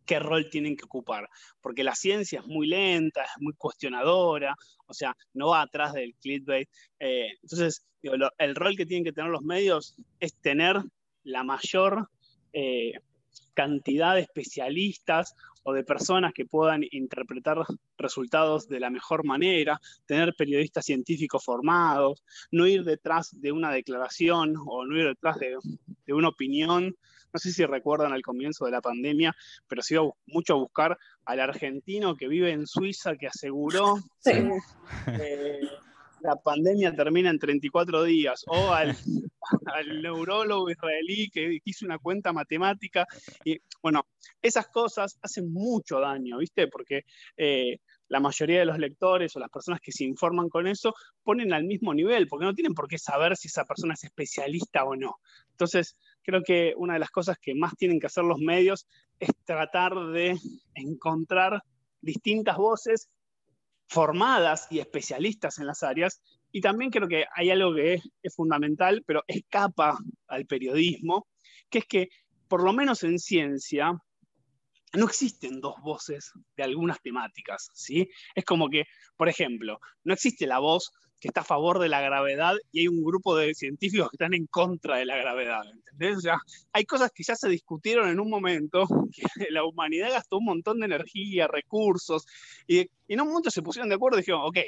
qué 0.09 0.18
rol 0.18 0.49
tienen 0.49 0.75
que 0.75 0.87
ocupar, 0.87 1.28
porque 1.61 1.85
la 1.85 1.95
ciencia 1.95 2.40
es 2.40 2.47
muy 2.47 2.66
lenta, 2.66 3.23
es 3.25 3.30
muy 3.40 3.52
cuestionadora, 3.52 4.57
o 4.87 4.95
sea, 4.95 5.14
no 5.35 5.49
va 5.49 5.61
atrás 5.61 5.92
del 5.92 6.14
clickbait. 6.14 6.66
Eh, 6.99 7.28
entonces, 7.42 7.85
el 8.02 8.54
rol 8.54 8.75
que 8.75 8.87
tienen 8.87 9.04
que 9.04 9.12
tener 9.12 9.30
los 9.30 9.42
medios 9.42 9.95
es 10.18 10.35
tener 10.40 10.83
la 11.25 11.45
mayor 11.45 12.09
eh, 12.54 12.92
cantidad 13.59 14.15
de 14.15 14.21
especialistas 14.21 15.35
o 15.65 15.73
de 15.73 15.83
personas 15.83 16.33
que 16.33 16.47
puedan 16.47 16.85
interpretar 16.93 17.59
resultados 17.97 18.69
de 18.69 18.79
la 18.79 18.88
mejor 18.88 19.25
manera, 19.25 19.81
tener 20.07 20.37
periodistas 20.37 20.85
científicos 20.85 21.45
formados, 21.45 22.23
no 22.53 22.69
ir 22.69 22.85
detrás 22.85 23.31
de 23.33 23.50
una 23.50 23.73
declaración 23.73 24.55
o 24.65 24.87
no 24.87 24.97
ir 24.97 25.09
detrás 25.09 25.38
de, 25.41 26.15
una 26.15 26.29
opinión. 26.29 26.95
No 27.33 27.41
sé 27.41 27.50
si 27.50 27.67
recuerdan 27.67 28.12
al 28.12 28.23
comienzo 28.23 28.65
de 28.65 28.71
la 28.71 28.81
pandemia, 28.81 29.35
pero 29.67 29.83
se 29.83 29.95
iba 29.95 30.05
mucho 30.27 30.55
a 30.55 30.59
buscar 30.59 30.97
al 31.25 31.41
argentino 31.41 32.17
que 32.17 32.29
vive 32.29 32.53
en 32.53 32.65
Suiza 32.65 33.17
que 33.17 33.27
aseguró 33.27 33.97
que 34.23 35.61
la 36.21 36.37
pandemia 36.37 36.95
termina 36.95 37.31
en 37.31 37.41
34 37.41 38.05
días, 38.05 38.45
o 38.47 38.73
al, 38.73 38.97
al 39.75 40.02
neurólogo 40.02 40.71
israelí 40.71 41.31
que 41.31 41.59
hizo 41.64 41.85
una 41.87 41.99
cuenta 41.99 42.33
matemática. 42.33 43.07
Y 43.45 43.59
bueno, 43.83 44.07
esas 44.43 44.69
cosas 44.69 45.19
hacen 45.23 45.52
mucho 45.52 46.00
daño, 46.00 46.38
¿viste? 46.38 46.69
Porque 46.69 47.05
eh, 47.37 47.78
la 48.09 48.21
mayoría 48.21 48.61
de 48.61 48.64
los 48.67 48.78
lectores 48.78 49.35
o 49.37 49.40
las 49.40 49.50
personas 49.50 49.81
que 49.81 49.93
se 49.93 50.05
informan 50.05 50.49
con 50.49 50.67
eso 50.67 50.95
ponen 51.23 51.52
al 51.52 51.64
mismo 51.64 51.93
nivel, 51.95 52.26
porque 52.26 52.47
no 52.47 52.55
tienen 52.55 52.75
por 52.75 52.88
qué 52.88 52.99
saber 52.99 53.37
si 53.37 53.49
esa 53.49 53.64
persona 53.64 53.95
es 53.95 54.05
especialista 54.05 54.85
o 54.85 54.97
no. 54.97 55.17
Entonces, 55.50 55.97
creo 56.23 56.43
que 56.43 56.73
una 56.76 56.95
de 56.95 57.00
las 57.00 57.11
cosas 57.11 57.38
que 57.38 57.55
más 57.55 57.76
tienen 57.76 58.00
que 58.00 58.07
hacer 58.07 58.25
los 58.25 58.38
medios 58.38 58.87
es 59.19 59.31
tratar 59.45 59.95
de 60.12 60.38
encontrar 60.75 61.62
distintas 62.00 62.57
voces 62.57 63.11
formadas 63.88 64.67
y 64.71 64.78
especialistas 64.78 65.59
en 65.59 65.67
las 65.67 65.83
áreas. 65.83 66.23
Y 66.52 66.61
también 66.61 66.90
creo 66.90 67.09
que 67.09 67.25
hay 67.35 67.50
algo 67.50 67.75
que 67.75 68.00
es, 68.23 68.35
fundamental, 68.35 69.02
pero 69.07 69.23
escapa 69.26 69.99
al 70.26 70.47
periodismo, 70.47 71.26
que 71.71 71.78
es 71.81 71.87
que, 71.87 72.09
por 72.49 72.62
lo 72.62 72.73
menos 72.73 73.02
en 73.05 73.19
ciencia, 73.19 73.93
no 74.95 75.05
existen 75.05 75.61
dos 75.61 75.75
voces 75.83 76.33
de 76.57 76.62
algunas 76.62 77.00
temáticas, 77.02 77.69
¿sí? 77.75 78.09
Es 78.35 78.45
como 78.45 78.71
que, 78.71 78.85
por 79.17 79.28
ejemplo, 79.28 79.78
no 80.05 80.14
existe 80.14 80.47
la 80.47 80.59
voz 80.59 80.90
que 81.21 81.28
está 81.28 81.40
a 81.40 81.45
favor 81.45 81.78
de 81.78 81.88
la 81.88 82.00
gravedad 82.00 82.55
y 82.71 82.81
hay 82.81 82.88
un 82.88 83.02
grupo 83.02 83.37
de 83.37 83.55
científicos 83.55 84.09
que 84.11 84.17
están 84.17 84.35
en 84.35 84.47
contra 84.47 84.97
de 84.97 85.07
la 85.07 85.17
gravedad, 85.17 85.62
¿entendés? 85.71 86.19
O 86.19 86.21
sea, 86.21 86.38
hay 86.73 86.85
cosas 86.85 87.11
que 87.12 87.25
ya 87.25 87.35
se 87.35 87.49
discutieron 87.49 88.09
en 88.09 88.21
un 88.21 88.31
momento, 88.31 88.87
que 89.37 89.50
la 89.50 89.64
humanidad 89.64 90.12
gastó 90.12 90.38
un 90.38 90.45
montón 90.47 90.78
de 90.81 90.87
energía, 90.87 91.49
recursos, 91.49 92.26
y, 92.67 92.88
en 93.09 93.21
un 93.21 93.28
momento 93.28 93.50
se 93.50 93.62
pusieron 93.62 93.88
de 93.88 93.97
acuerdo 93.97 94.19
y 94.19 94.21
dijeron, 94.21 94.43
ok, 94.45 94.59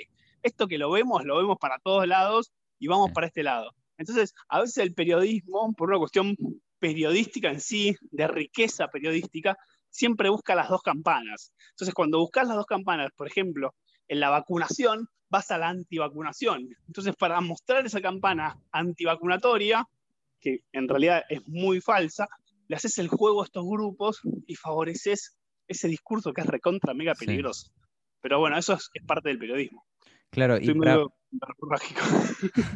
esto 0.43 0.69
que 0.69 0.79
lo 0.79 0.91
vemos, 0.91 1.25
lo 1.25 1.37
vemos 1.37 1.59
para 1.59 1.79
todos 1.79 2.07
lados 2.07 2.53
y 2.79 2.89
vamos 2.89 3.11
para 3.13 3.27
este 3.27 3.43
lado. 3.43 3.73
Entonces, 3.99 4.35
a 4.49 4.61
veces 4.61 4.79
el 4.79 4.95
periodismo, 4.95 5.73
por 5.75 5.91
una 5.91 5.99
cuestión 5.99 6.37
periodística 6.79 7.51
en 7.51 7.61
sí, 7.61 7.97
de 8.11 8.27
riqueza 8.27 8.89
periodística, 8.89 9.57
siempre 9.91 10.31
busca 10.31 10.55
las 10.55 10.69
dos 10.69 10.83
campanas. 10.83 11.53
Entonces, 11.71 11.95
cuando 11.95 12.19
buscas 12.19 12.47
las 12.47 12.57
dos 12.57 12.67
campanas, 12.67 13.11
por 13.17 13.27
ejemplo, 13.27 13.75
en 14.09 14.21
la 14.21 14.31
vacunación, 14.31 15.09
vas 15.29 15.51
a 15.51 15.59
la 15.59 15.69
antivacunación. 15.69 16.69
Entonces, 16.87 17.15
para 17.17 17.41
mostrar 17.41 17.85
esa 17.87 18.01
campana 18.01 18.57
antivacunatoria, 18.73 19.85
que 20.41 20.61
en 20.73 20.89
realidad 20.89 21.23
es 21.29 21.47
muy 21.47 21.81
falsa, 21.81 22.27
le 22.67 22.77
haces 22.77 22.99
el 22.99 23.09
juego 23.09 23.43
a 23.43 23.45
estos 23.45 23.65
grupos 23.67 24.21
y 24.47 24.55
favoreces 24.55 25.37
ese 25.69 25.89
discurso 25.89 26.33
que 26.33 26.41
es 26.41 26.47
recontra 26.47 26.95
mega 26.95 27.15
peligroso. 27.15 27.71
Pero 28.21 28.39
bueno, 28.39 28.59
eso 28.59 28.75
es, 28.75 28.91
parte 29.07 29.29
del 29.29 29.39
periodismo. 29.39 29.85
Claro, 30.31 30.59
y 30.61 30.73
para... 30.75 30.99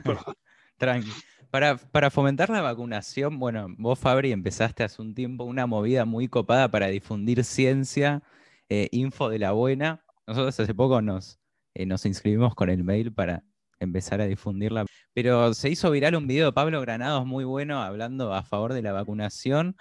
Tranqui. 0.79 1.11
Para, 1.51 1.77
para, 1.77 2.11
fomentar 2.11 2.51
la 2.51 2.63
vacunación, 2.63 3.39
bueno, 3.39 3.69
vos, 3.79 3.99
Fabri, 3.99 4.33
empezaste 4.33 4.83
hace 4.83 5.01
un 5.01 5.15
tiempo 5.15 5.45
una 5.45 5.67
movida 5.67 6.05
muy 6.05 6.27
copada 6.27 6.69
para 6.69 6.89
difundir 6.89 7.45
ciencia, 7.45 8.25
eh, 8.69 8.89
info 8.91 9.29
de 9.29 9.39
la 9.39 9.53
buena. 9.53 10.05
Nosotros 10.27 10.59
hace 10.59 10.75
poco 10.75 11.01
nos, 11.01 11.39
eh, 11.75 11.87
nos 11.87 12.07
inscribimos 12.07 12.57
con 12.57 12.71
el 12.71 12.83
mail 12.83 13.13
para 13.13 13.45
empezar 13.79 14.21
a 14.21 14.27
difundirla. 14.27 14.85
Pero 15.13 15.55
se 15.55 15.71
hizo 15.71 15.93
viral 15.93 16.17
un 16.17 16.27
video 16.27 16.47
de 16.47 16.53
Pablo 16.53 16.81
Granados 16.81 17.25
muy 17.25 17.45
bueno 17.45 17.81
hablando 17.81 18.35
a 18.35 18.43
favor 18.43 18.73
de 18.73 18.83
la 18.83 18.93
vacunación 18.93 19.77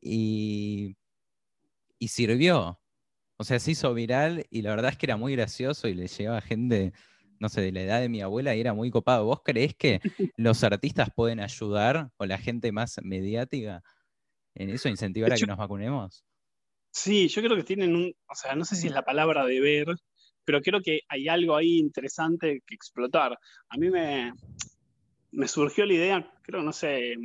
y, 0.00 0.96
y 2.00 2.08
sirvió. 2.08 2.80
O 3.36 3.44
sea, 3.44 3.60
se 3.60 3.72
hizo 3.72 3.94
viral 3.94 4.46
y 4.50 4.62
la 4.62 4.70
verdad 4.70 4.90
es 4.90 4.98
que 4.98 5.06
era 5.06 5.16
muy 5.16 5.34
gracioso 5.36 5.88
y 5.88 5.94
le 5.94 6.08
llegaba 6.08 6.40
gente, 6.40 6.92
no 7.42 7.48
sé, 7.48 7.60
de 7.60 7.72
la 7.72 7.82
edad 7.82 8.00
de 8.00 8.08
mi 8.08 8.22
abuela 8.22 8.54
y 8.54 8.60
era 8.60 8.72
muy 8.72 8.90
copado. 8.90 9.26
¿Vos 9.26 9.40
creés 9.44 9.74
que 9.74 10.00
los 10.36 10.62
artistas 10.62 11.10
pueden 11.14 11.40
ayudar 11.40 12.10
o 12.16 12.24
la 12.24 12.38
gente 12.38 12.70
más 12.70 13.00
mediática 13.02 13.82
en 14.54 14.70
eso, 14.70 14.88
incentivar 14.88 15.32
a 15.32 15.36
que 15.36 15.46
nos 15.46 15.58
vacunemos? 15.58 16.24
Sí, 16.92 17.26
yo 17.26 17.42
creo 17.42 17.56
que 17.56 17.64
tienen 17.64 17.96
un, 17.96 18.14
o 18.28 18.34
sea, 18.34 18.54
no 18.54 18.64
sé 18.64 18.76
si 18.76 18.86
es 18.86 18.92
la 18.92 19.02
palabra 19.02 19.44
deber, 19.44 19.88
pero 20.44 20.60
creo 20.60 20.80
que 20.80 21.00
hay 21.08 21.26
algo 21.26 21.56
ahí 21.56 21.78
interesante 21.78 22.62
que 22.64 22.74
explotar. 22.76 23.36
A 23.68 23.76
mí 23.76 23.90
me, 23.90 24.32
me 25.32 25.48
surgió 25.48 25.84
la 25.84 25.94
idea, 25.94 26.32
creo, 26.42 26.62
no 26.62 26.72
sé, 26.72 27.16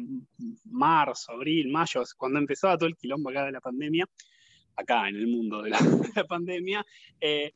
marzo, 0.63 1.33
abril, 1.33 1.69
mayo, 1.69 2.01
cuando 2.17 2.39
empezaba 2.39 2.77
todo 2.77 2.89
el 2.89 2.95
quilombo 2.95 3.29
acá 3.29 3.45
de 3.45 3.51
la 3.51 3.62
pandemia, 3.62 4.07
acá 4.75 5.09
en 5.09 5.17
el 5.17 5.27
mundo 5.27 5.62
de 5.62 5.69
la, 5.69 5.79
pandemia, 6.27 6.83
eh, 7.21 7.51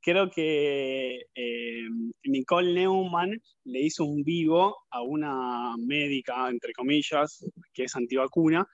creo 0.00 0.30
que 0.30 1.26
eh, 1.34 1.88
Nicole 2.24 2.72
Neumann 2.72 3.40
le 3.64 3.80
hizo 3.80 4.04
un 4.04 4.22
vivo 4.22 4.76
a 4.90 5.02
una 5.02 5.74
médica, 5.78 6.48
entre 6.48 6.72
comillas, 6.72 7.44
que 7.72 7.84
es 7.84 7.96
antivacuna, 7.96 8.66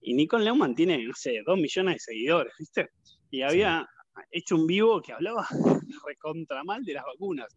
y 0.00 0.14
Nicole 0.14 0.44
Neumann 0.44 0.74
tiene, 0.74 1.04
no 1.04 1.14
sé, 1.14 1.42
dos 1.44 1.58
millones 1.58 1.94
de 1.94 2.00
seguidores, 2.00 2.52
¿viste? 2.58 2.88
Y 3.30 3.42
había, 3.42 3.86
hecho 4.30 4.56
un 4.56 4.66
vivo 4.66 5.00
que 5.00 5.12
hablaba 5.12 5.46
recontra 6.06 6.64
mal 6.64 6.84
de 6.84 6.94
las 6.94 7.04
vacunas. 7.04 7.56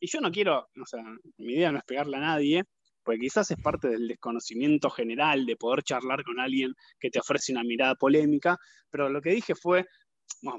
Y 0.00 0.08
yo 0.08 0.20
no 0.20 0.30
quiero, 0.30 0.58
o 0.58 0.86
sea, 0.86 1.02
mi 1.38 1.54
idea 1.54 1.72
no 1.72 1.78
es 1.78 1.84
pegarle 1.84 2.16
a 2.16 2.20
nadie, 2.20 2.64
porque 3.02 3.20
quizás 3.20 3.50
es 3.50 3.58
parte 3.62 3.88
del 3.88 4.08
desconocimiento 4.08 4.90
general 4.90 5.46
de 5.46 5.56
poder 5.56 5.82
charlar 5.82 6.24
con 6.24 6.40
alguien 6.40 6.72
que 6.98 7.10
te 7.10 7.20
ofrece 7.20 7.52
una 7.52 7.62
mirada 7.62 7.94
polémica, 7.94 8.58
pero 8.90 9.08
lo 9.08 9.20
que 9.20 9.30
dije 9.30 9.54
fue, 9.54 9.84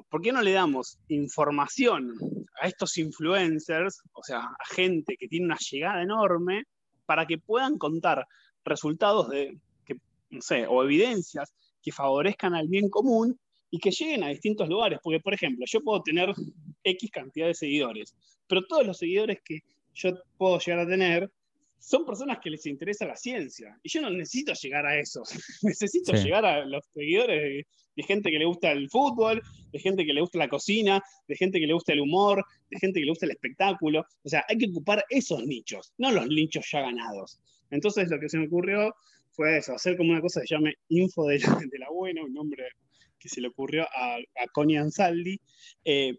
¿por 0.09 0.21
qué 0.21 0.31
no 0.31 0.41
le 0.41 0.51
damos 0.51 0.99
información 1.09 2.15
a 2.61 2.67
estos 2.67 2.97
influencers, 2.97 4.01
o 4.13 4.23
sea, 4.23 4.39
a 4.39 4.73
gente 4.73 5.15
que 5.17 5.27
tiene 5.27 5.45
una 5.45 5.57
llegada 5.57 6.01
enorme, 6.01 6.63
para 7.05 7.25
que 7.25 7.37
puedan 7.37 7.77
contar 7.77 8.25
resultados 8.63 9.29
de, 9.29 9.57
que, 9.85 9.95
no 10.29 10.41
sé, 10.41 10.65
o 10.67 10.83
evidencias 10.83 11.53
que 11.81 11.91
favorezcan 11.91 12.55
al 12.55 12.67
bien 12.67 12.89
común 12.89 13.39
y 13.69 13.79
que 13.79 13.91
lleguen 13.91 14.23
a 14.23 14.29
distintos 14.29 14.67
lugares. 14.67 14.99
Porque, 15.03 15.19
por 15.19 15.33
ejemplo, 15.33 15.65
yo 15.67 15.81
puedo 15.81 16.01
tener 16.01 16.33
X 16.83 17.11
cantidad 17.11 17.47
de 17.47 17.53
seguidores, 17.53 18.15
pero 18.47 18.65
todos 18.65 18.85
los 18.85 18.97
seguidores 18.97 19.39
que 19.43 19.59
yo 19.93 20.11
puedo 20.37 20.59
llegar 20.59 20.79
a 20.79 20.87
tener 20.87 21.31
son 21.79 22.05
personas 22.05 22.39
que 22.41 22.49
les 22.49 22.65
interesa 22.65 23.05
la 23.05 23.15
ciencia. 23.15 23.77
Y 23.83 23.89
yo 23.89 24.01
no 24.01 24.09
necesito 24.09 24.53
llegar 24.53 24.85
a 24.85 24.97
esos. 24.99 25.29
necesito 25.63 26.13
llegar 26.13 26.45
a 26.45 26.65
los 26.65 26.83
seguidores 26.93 27.65
de, 27.95 28.03
gente 28.03 28.29
que 28.29 28.39
le 28.39 28.45
gusta 28.45 28.71
el 28.71 28.89
fútbol, 28.89 29.41
de 29.71 29.79
gente 29.79 30.05
que 30.05 30.13
le 30.13 30.21
gusta 30.21 30.39
la 30.39 30.49
cocina, 30.49 31.01
de 31.27 31.35
gente 31.35 31.59
que 31.59 31.67
le 31.67 31.73
gusta 31.73 31.93
el 31.93 32.01
humor, 32.01 32.43
de 32.69 32.79
gente 32.79 32.99
que 32.99 33.05
le 33.05 33.11
gusta 33.11 33.25
el 33.25 33.31
espectáculo. 33.31 34.05
O 34.23 34.29
sea, 34.29 34.43
hay 34.49 34.57
que 34.57 34.69
ocupar 34.69 35.05
esos 35.09 35.43
nichos, 35.45 35.93
no 35.97 36.11
los 36.11 36.27
nichos 36.27 36.65
ya 36.71 36.81
ganados. 36.81 37.39
Entonces 37.69 38.09
lo 38.09 38.19
que 38.19 38.29
se 38.29 38.37
me 38.37 38.47
ocurrió 38.47 38.93
fue 39.31 39.57
eso, 39.57 39.73
hacer 39.73 39.97
como 39.97 40.11
una 40.11 40.21
cosa 40.21 40.41
que 40.41 40.47
se 40.47 40.55
llame 40.55 40.75
Info 40.89 41.27
de 41.27 41.39
la, 41.39 41.59
de 41.69 41.79
la 41.79 41.89
Buena, 41.89 42.23
un 42.23 42.33
nombre 42.33 42.63
que 43.19 43.29
se 43.29 43.41
le 43.41 43.47
ocurrió 43.49 43.83
a, 43.83 44.15
a 44.15 44.47
Connie 44.53 44.77
Ansaldi. 44.77 45.39
Eh, 45.83 46.17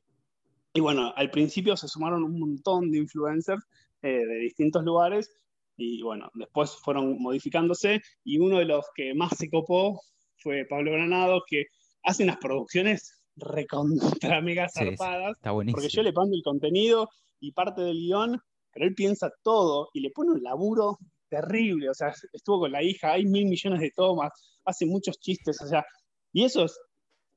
y 0.75 0.81
bueno, 0.81 1.13
al 1.17 1.31
principio 1.31 1.77
se 1.77 1.89
sumaron 1.89 2.23
un 2.23 2.39
montón 2.39 2.91
de 2.91 2.99
influencers 2.99 3.63
eh, 4.03 4.27
de 4.27 4.39
distintos 4.41 4.85
lugares 4.85 5.33
y 5.77 6.03
bueno, 6.03 6.31
después 6.35 6.77
fueron 6.77 7.21
modificándose 7.21 8.01
y 8.25 8.39
uno 8.39 8.59
de 8.59 8.65
los 8.65 8.87
que 8.95 9.15
más 9.15 9.37
se 9.37 9.51
copó 9.51 10.01
fue 10.39 10.65
Pablo 10.65 10.93
Granado, 10.93 11.43
que 11.47 11.67
hace 12.03 12.25
unas 12.25 12.39
producciones 12.39 13.23
recontra 13.37 14.41
mega 14.41 14.69
zarpadas. 14.69 15.37
porque 15.43 15.89
yo 15.89 16.03
le 16.03 16.13
pongo 16.13 16.35
el 16.35 16.43
contenido 16.43 17.09
y 17.41 17.53
parte 17.53 17.83
del 17.83 17.99
guion, 17.99 18.41
pero 18.73 18.87
él 18.87 18.95
piensa 18.95 19.31
todo 19.43 19.91
y 19.93 20.01
le 20.01 20.11
pone 20.11 20.33
un 20.33 20.43
laburo 20.43 20.99
terrible. 21.29 21.91
O 21.91 21.95
sea, 21.95 22.13
estuvo 22.33 22.61
con 22.61 22.73
la 22.73 22.83
hija, 22.83 23.13
hay 23.13 23.25
mil 23.25 23.47
millones 23.47 23.81
de 23.81 23.91
tomas, 23.91 24.33
hace 24.65 24.87
muchos 24.87 25.19
chistes, 25.19 25.61
o 25.61 25.67
sea, 25.67 25.85
y 26.33 26.45
eso 26.45 26.65
es 26.65 26.79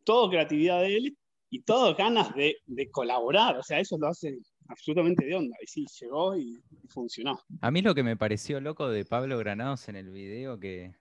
todo 0.03 0.29
creatividad 0.29 0.81
de 0.81 0.97
él 0.97 1.17
y 1.49 1.61
todo 1.61 1.95
ganas 1.95 2.33
de, 2.35 2.55
colaborar. 2.91 3.57
O 3.57 3.63
sea, 3.63 3.79
eso 3.79 3.97
lo 3.97 4.07
hace 4.07 4.37
absolutamente 4.69 5.25
de 5.25 5.35
onda. 5.35 5.57
Y 5.61 5.67
sí, 5.67 5.85
llegó 5.99 6.37
y, 6.37 6.61
funcionó. 6.87 7.41
A 7.61 7.71
mí 7.71 7.81
lo 7.81 7.93
que 7.93 8.03
me 8.03 8.15
pareció 8.15 8.61
loco 8.61 8.87
de 8.89 9.05
Pablo 9.05 9.37
Granados 9.37 9.89
en 9.89 9.95
el 9.95 10.09
video 10.09 10.59
que, 10.59 10.93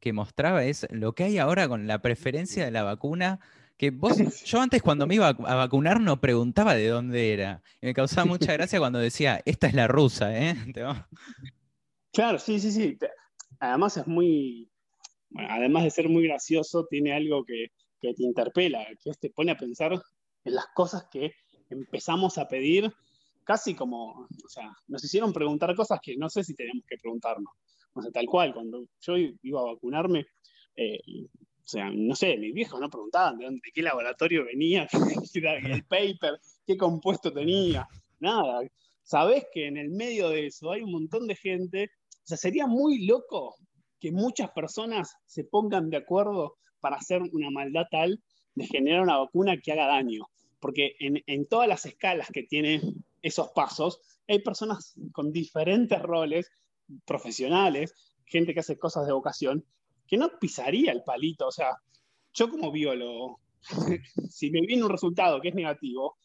que 0.00 0.12
mostraba 0.12 0.64
es 0.64 0.86
lo 0.90 1.14
que 1.14 1.24
hay 1.24 1.38
ahora 1.38 1.68
con 1.68 1.86
la 1.86 2.02
preferencia 2.02 2.64
de 2.64 2.70
la 2.70 2.82
vacuna. 2.82 3.40
Que 3.76 3.90
vos, 3.90 4.44
yo 4.44 4.60
antes 4.60 4.82
cuando 4.82 5.06
me 5.06 5.14
iba 5.14 5.28
a 5.28 5.54
vacunar 5.54 6.00
no 6.00 6.20
preguntaba 6.20 6.74
de 6.74 6.88
dónde 6.88 7.32
era. 7.32 7.62
Y 7.80 7.86
me 7.86 7.94
causaba 7.94 8.24
mucha 8.26 8.52
gracia 8.52 8.78
cuando 8.78 8.98
decía, 8.98 9.40
esta 9.44 9.68
es 9.68 9.74
la 9.74 9.86
rusa, 9.86 10.36
¿eh? 10.36 10.56
Claro, 12.14 12.38
sí, 12.38 12.60
sí, 12.60 12.70
sí. 12.72 12.98
Además 13.58 13.96
es 13.96 14.06
muy, 14.06 14.70
además 15.34 15.84
de 15.84 15.90
ser 15.90 16.10
muy 16.10 16.24
gracioso, 16.24 16.86
tiene 16.90 17.14
algo 17.14 17.42
que, 17.42 17.68
que 18.02 18.12
te 18.12 18.22
interpela, 18.22 18.86
que 19.02 19.12
te 19.12 19.30
pone 19.30 19.52
a 19.52 19.56
pensar 19.56 19.92
en 20.44 20.54
las 20.54 20.66
cosas 20.74 21.06
que 21.10 21.32
empezamos 21.72 22.38
a 22.38 22.48
pedir, 22.48 22.92
casi 23.44 23.74
como, 23.74 24.26
o 24.44 24.48
sea, 24.48 24.72
nos 24.88 25.04
hicieron 25.04 25.32
preguntar 25.32 25.74
cosas 25.74 26.00
que 26.02 26.16
no 26.16 26.28
sé 26.28 26.44
si 26.44 26.54
tenemos 26.54 26.84
que 26.86 26.98
preguntarnos. 26.98 27.52
O 27.94 28.02
sea, 28.02 28.10
tal 28.10 28.26
cual, 28.26 28.54
cuando 28.54 28.86
yo 29.00 29.14
iba 29.16 29.60
a 29.60 29.72
vacunarme, 29.74 30.26
eh, 30.76 31.00
o 31.64 31.68
sea, 31.68 31.90
no 31.90 32.14
sé, 32.14 32.36
mis 32.38 32.54
viejos 32.54 32.80
no 32.80 32.88
preguntaban 32.88 33.38
de, 33.38 33.44
dónde, 33.44 33.60
de 33.64 33.72
qué 33.72 33.82
laboratorio 33.82 34.44
venía, 34.44 34.88
el 35.72 35.84
paper, 35.84 36.40
qué 36.66 36.76
compuesto 36.76 37.32
tenía, 37.32 37.86
nada. 38.18 38.60
Sabés 39.02 39.46
que 39.52 39.66
en 39.66 39.76
el 39.76 39.90
medio 39.90 40.28
de 40.28 40.46
eso 40.46 40.70
hay 40.70 40.82
un 40.82 40.92
montón 40.92 41.26
de 41.26 41.34
gente 41.34 41.90
O 42.08 42.26
sea, 42.26 42.36
sería 42.36 42.66
muy 42.66 43.04
loco 43.04 43.56
que 44.00 44.12
muchas 44.12 44.50
personas 44.50 45.14
se 45.26 45.44
pongan 45.44 45.90
de 45.90 45.98
acuerdo 45.98 46.56
para 46.80 46.96
hacer 46.96 47.22
una 47.32 47.50
maldad 47.50 47.84
tal 47.90 48.20
de 48.54 48.66
generar 48.66 49.02
una 49.02 49.18
vacuna 49.18 49.56
que 49.56 49.72
haga 49.72 49.86
daño. 49.86 50.24
Porque 50.62 50.94
en, 51.00 51.22
en 51.26 51.46
todas 51.46 51.68
las 51.68 51.84
escalas 51.84 52.30
que 52.32 52.44
tiene 52.44 52.80
esos 53.20 53.50
pasos, 53.50 54.00
hay 54.28 54.38
personas 54.38 54.94
con 55.12 55.32
diferentes 55.32 56.00
roles 56.00 56.50
profesionales, 57.04 57.94
gente 58.24 58.54
que 58.54 58.60
hace 58.60 58.78
cosas 58.78 59.06
de 59.06 59.12
vocación, 59.12 59.64
que 60.06 60.16
no 60.16 60.30
pisaría 60.38 60.92
el 60.92 61.02
palito. 61.02 61.48
O 61.48 61.52
sea, 61.52 61.76
yo 62.32 62.48
como 62.48 62.70
biólogo, 62.70 63.40
si 64.30 64.50
me 64.50 64.60
viene 64.60 64.84
un 64.84 64.90
resultado 64.90 65.40
que 65.40 65.48
es 65.48 65.54
negativo, 65.54 66.16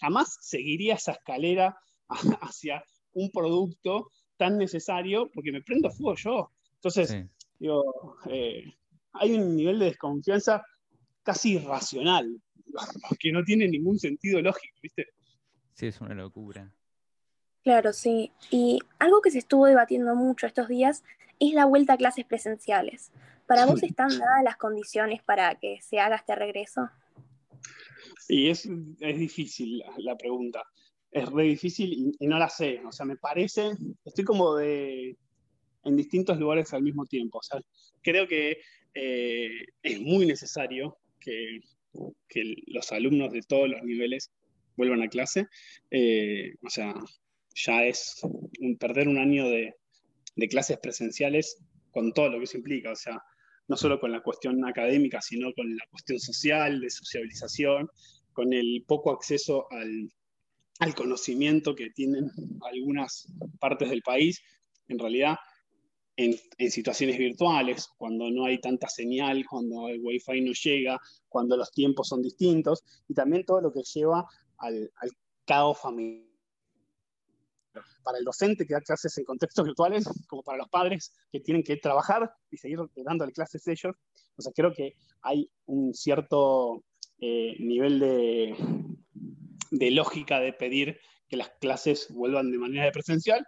jamás 0.00 0.36
seguiría 0.40 0.94
esa 0.94 1.12
escalera 1.12 1.76
hacia 2.40 2.84
un 3.14 3.30
producto 3.30 4.10
tan 4.36 4.58
necesario 4.58 5.30
porque 5.32 5.52
me 5.52 5.62
prendo 5.62 5.90
fuego 5.90 6.16
yo. 6.16 6.50
Entonces, 6.74 7.26
digo, 7.58 8.18
eh, 8.28 8.64
hay 9.12 9.32
un 9.32 9.56
nivel 9.56 9.78
de 9.78 9.86
desconfianza 9.86 10.62
casi 11.22 11.54
irracional, 11.54 12.42
que 13.18 13.32
no 13.32 13.44
tiene 13.44 13.68
ningún 13.68 13.98
sentido 13.98 14.40
lógico, 14.40 14.76
¿viste? 14.82 15.06
Sí, 15.74 15.86
es 15.86 16.00
una 16.00 16.14
locura. 16.14 16.72
Claro, 17.62 17.92
sí. 17.92 18.30
Y 18.50 18.78
algo 18.98 19.20
que 19.22 19.30
se 19.30 19.38
estuvo 19.38 19.66
debatiendo 19.66 20.14
mucho 20.14 20.46
estos 20.46 20.68
días 20.68 21.02
es 21.40 21.54
la 21.54 21.64
vuelta 21.64 21.94
a 21.94 21.96
clases 21.96 22.24
presenciales. 22.26 23.10
¿Para 23.46 23.66
vos 23.66 23.82
están 23.82 24.08
dadas 24.08 24.44
las 24.44 24.56
condiciones 24.56 25.22
para 25.22 25.54
que 25.56 25.78
se 25.82 25.98
haga 25.98 26.16
este 26.16 26.34
regreso? 26.34 26.88
Y 28.28 28.48
es, 28.48 28.68
es 29.00 29.18
difícil 29.18 29.82
la, 29.98 30.16
pregunta. 30.16 30.62
Es 31.10 31.26
re 31.30 31.44
difícil 31.44 32.14
y, 32.18 32.26
no 32.26 32.38
la 32.38 32.48
sé. 32.48 32.80
O 32.86 32.92
sea, 32.92 33.04
me 33.04 33.16
parece, 33.16 33.72
estoy 34.04 34.24
como 34.24 34.56
de, 34.56 35.16
en 35.84 35.96
distintos 35.96 36.38
lugares 36.38 36.72
al 36.72 36.82
mismo 36.82 37.04
tiempo. 37.06 37.38
O 37.38 37.42
sea, 37.42 37.60
creo 38.02 38.26
que 38.26 38.58
eh, 38.94 39.66
es 39.82 40.00
muy 40.00 40.26
necesario 40.26 40.98
que, 41.20 41.60
que, 42.28 42.54
los 42.66 42.92
alumnos 42.92 43.32
de 43.32 43.42
todos 43.42 43.68
los 43.68 43.82
niveles 43.82 44.30
vuelvan 44.76 45.02
a 45.02 45.08
clase. 45.08 45.46
Eh, 45.90 46.54
o 46.62 46.70
sea, 46.70 46.94
ya 47.54 47.84
es 47.84 48.20
un, 48.60 48.76
perder 48.76 49.08
un 49.08 49.18
año 49.18 49.48
de, 49.48 49.74
de 50.36 50.48
clases 50.48 50.78
presenciales 50.78 51.58
con 51.90 52.12
todo 52.12 52.28
lo 52.28 52.38
que 52.38 52.44
eso 52.44 52.58
implica. 52.58 52.92
O 52.92 52.96
sea, 52.96 53.22
no 53.68 53.76
solo 53.76 54.00
con 54.00 54.12
la 54.12 54.22
cuestión 54.22 54.64
académica, 54.66 55.20
sino 55.22 55.52
con 55.54 55.74
la 55.76 55.84
cuestión 55.90 56.18
social, 56.18 56.80
de 56.80 56.90
sociabilización, 56.90 57.88
con 58.32 58.52
el 58.52 58.84
poco 58.86 59.12
acceso 59.12 59.66
al, 59.70 60.10
conocimiento 60.94 61.74
que 61.74 61.88
tienen 61.90 62.30
algunas 62.70 63.32
partes 63.58 63.88
del 63.88 64.02
país, 64.02 64.42
en 64.88 64.98
realidad 64.98 65.36
en, 66.16 66.38
situaciones 66.70 67.18
virtuales, 67.18 67.88
cuando 67.96 68.30
no 68.30 68.46
hay 68.46 68.60
tanta 68.60 68.88
señal, 68.88 69.44
cuando 69.48 69.88
el 69.88 70.00
wifi 70.00 70.40
no 70.40 70.52
llega, 70.52 71.00
cuando 71.28 71.56
los 71.56 71.70
tiempos 71.72 72.08
son 72.08 72.22
distintos, 72.22 72.84
y 73.08 73.14
también 73.14 73.44
todo 73.44 73.60
lo 73.60 73.72
que 73.72 73.82
lleva 73.82 74.26
al, 74.58 74.90
al 74.96 75.10
caos 75.44 75.78
familiar 75.78 76.34
para 78.04 78.18
el 78.18 78.24
docente 78.24 78.66
que 78.66 78.74
da 78.74 78.80
clases 78.80 79.16
en 79.18 79.24
contextos 79.24 79.64
virtuales, 79.64 80.04
como 80.28 80.42
para 80.42 80.58
los 80.58 80.68
padres 80.68 81.12
que 81.32 81.40
tienen 81.40 81.62
que 81.62 81.76
trabajar 81.76 82.32
y 82.50 82.56
seguir 82.56 82.78
dándole 82.96 83.32
clases 83.32 83.66
ellos. 83.66 83.96
O 84.36 84.42
sea, 84.42 84.52
creo 84.52 84.72
que 84.72 84.94
hay 85.22 85.50
un 85.66 85.94
cierto 85.94 86.84
eh, 87.18 87.56
nivel 87.58 87.98
de, 87.98 88.54
de 89.70 89.90
lógica 89.90 90.38
de 90.38 90.52
pedir 90.52 90.98
que 91.28 91.36
las 91.36 91.50
clases 91.60 92.08
vuelvan 92.10 92.50
de 92.50 92.58
manera 92.58 92.92
presencial, 92.92 93.44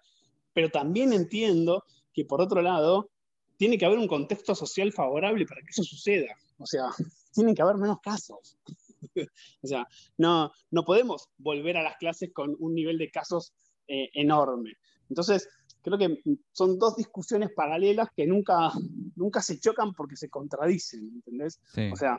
pero 0.52 0.70
también 0.70 1.12
entiendo 1.12 1.84
que 2.16 2.24
por 2.24 2.40
otro 2.40 2.62
lado 2.62 3.10
tiene 3.58 3.78
que 3.78 3.84
haber 3.84 3.98
un 3.98 4.08
contexto 4.08 4.54
social 4.54 4.90
favorable 4.92 5.46
para 5.46 5.60
que 5.60 5.70
eso 5.70 5.84
suceda. 5.84 6.34
O 6.58 6.66
sea, 6.66 6.86
tienen 7.32 7.54
que 7.54 7.62
haber 7.62 7.76
menos 7.76 8.00
casos. 8.00 8.58
o 9.62 9.66
sea, 9.66 9.86
no, 10.16 10.50
no 10.70 10.84
podemos 10.84 11.28
volver 11.36 11.76
a 11.76 11.82
las 11.82 11.96
clases 11.98 12.32
con 12.32 12.56
un 12.58 12.74
nivel 12.74 12.98
de 12.98 13.10
casos 13.10 13.52
eh, 13.86 14.08
enorme. 14.14 14.72
Entonces, 15.10 15.48
creo 15.82 15.98
que 15.98 16.20
son 16.52 16.78
dos 16.78 16.96
discusiones 16.96 17.50
paralelas 17.54 18.08
que 18.16 18.26
nunca, 18.26 18.72
nunca 19.14 19.42
se 19.42 19.60
chocan 19.60 19.92
porque 19.92 20.16
se 20.16 20.28
contradicen, 20.30 21.08
¿entendés? 21.14 21.60
O 21.92 21.96
sea, 21.96 22.18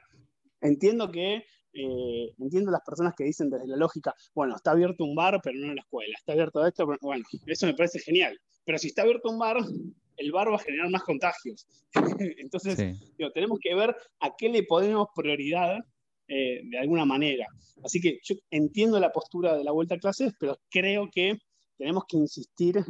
entiendo 0.62 1.12
que, 1.12 1.44
eh, 1.74 2.34
entiendo 2.38 2.72
las 2.72 2.84
personas 2.86 3.14
que 3.16 3.26
dicen 3.26 3.50
desde 3.50 3.68
la 3.68 3.76
lógica, 3.76 4.16
bueno, 4.34 4.56
está 4.56 4.72
abierto 4.72 5.04
un 5.04 5.16
bar, 5.16 5.42
pero 5.44 5.60
no 5.60 5.68
en 5.68 5.76
la 5.76 5.82
escuela, 5.82 6.16
está 6.18 6.32
abierto 6.32 6.66
esto, 6.66 6.88
pero, 6.88 7.00
bueno, 7.02 7.26
eso 7.46 7.66
me 7.66 7.74
parece 7.74 8.00
genial. 8.00 8.40
Pero 8.68 8.78
si 8.80 8.88
está 8.88 9.04
abierto 9.04 9.30
un 9.30 9.40
bar, 9.40 9.56
el 10.18 10.32
bar 10.34 10.52
va 10.52 10.58
a 10.58 10.60
generar 10.60 10.90
más 10.90 11.04
contagios. 11.04 11.66
Entonces, 12.38 12.76
tenemos 13.34 13.60
que 13.62 13.74
ver 13.74 13.96
a 14.20 14.36
qué 14.38 14.50
le 14.50 14.64
ponemos 14.64 15.08
prioridad 15.16 15.78
eh, 16.28 16.60
de 16.66 16.78
alguna 16.78 17.06
manera. 17.06 17.48
Así 17.82 18.02
que 18.02 18.20
yo 18.22 18.36
entiendo 18.52 19.00
la 19.00 19.14
postura 19.14 19.56
de 19.56 19.64
la 19.64 19.72
vuelta 19.72 19.96
a 19.96 20.00
clases, 20.00 20.34
pero 20.38 20.60
creo 20.70 21.10
que 21.10 21.38
tenemos 21.78 22.04
que 22.10 22.18
insistir 22.18 22.84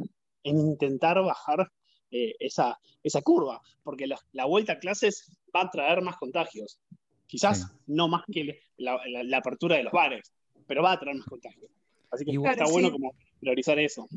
en 0.44 0.58
intentar 0.58 1.22
bajar 1.22 1.72
eh, 2.10 2.34
esa, 2.40 2.80
esa, 3.04 3.22
curva, 3.22 3.62
porque 3.84 4.08
la, 4.08 4.46
vuelta 4.46 4.74
a 4.74 4.80
clases 4.80 5.32
va 5.56 5.62
a 5.62 5.70
traer 5.70 6.02
más 6.02 6.18
contagios. 6.18 6.80
Quizás 7.28 7.68
no 7.86 8.08
más 8.08 8.24
que 8.32 8.62
la, 8.78 9.00
apertura 9.38 9.76
de 9.76 9.84
los 9.84 9.94
bares, 9.94 10.34
pero 10.66 10.82
va 10.82 10.94
a 10.94 11.00
traer 11.00 11.18
más 11.18 11.28
contagios. 11.28 11.70
Así 12.10 12.26
que 12.26 12.32
está 12.32 12.66
bueno 12.66 12.92
como 12.92 13.14
priorizar 13.40 13.78
eso. 13.78 14.08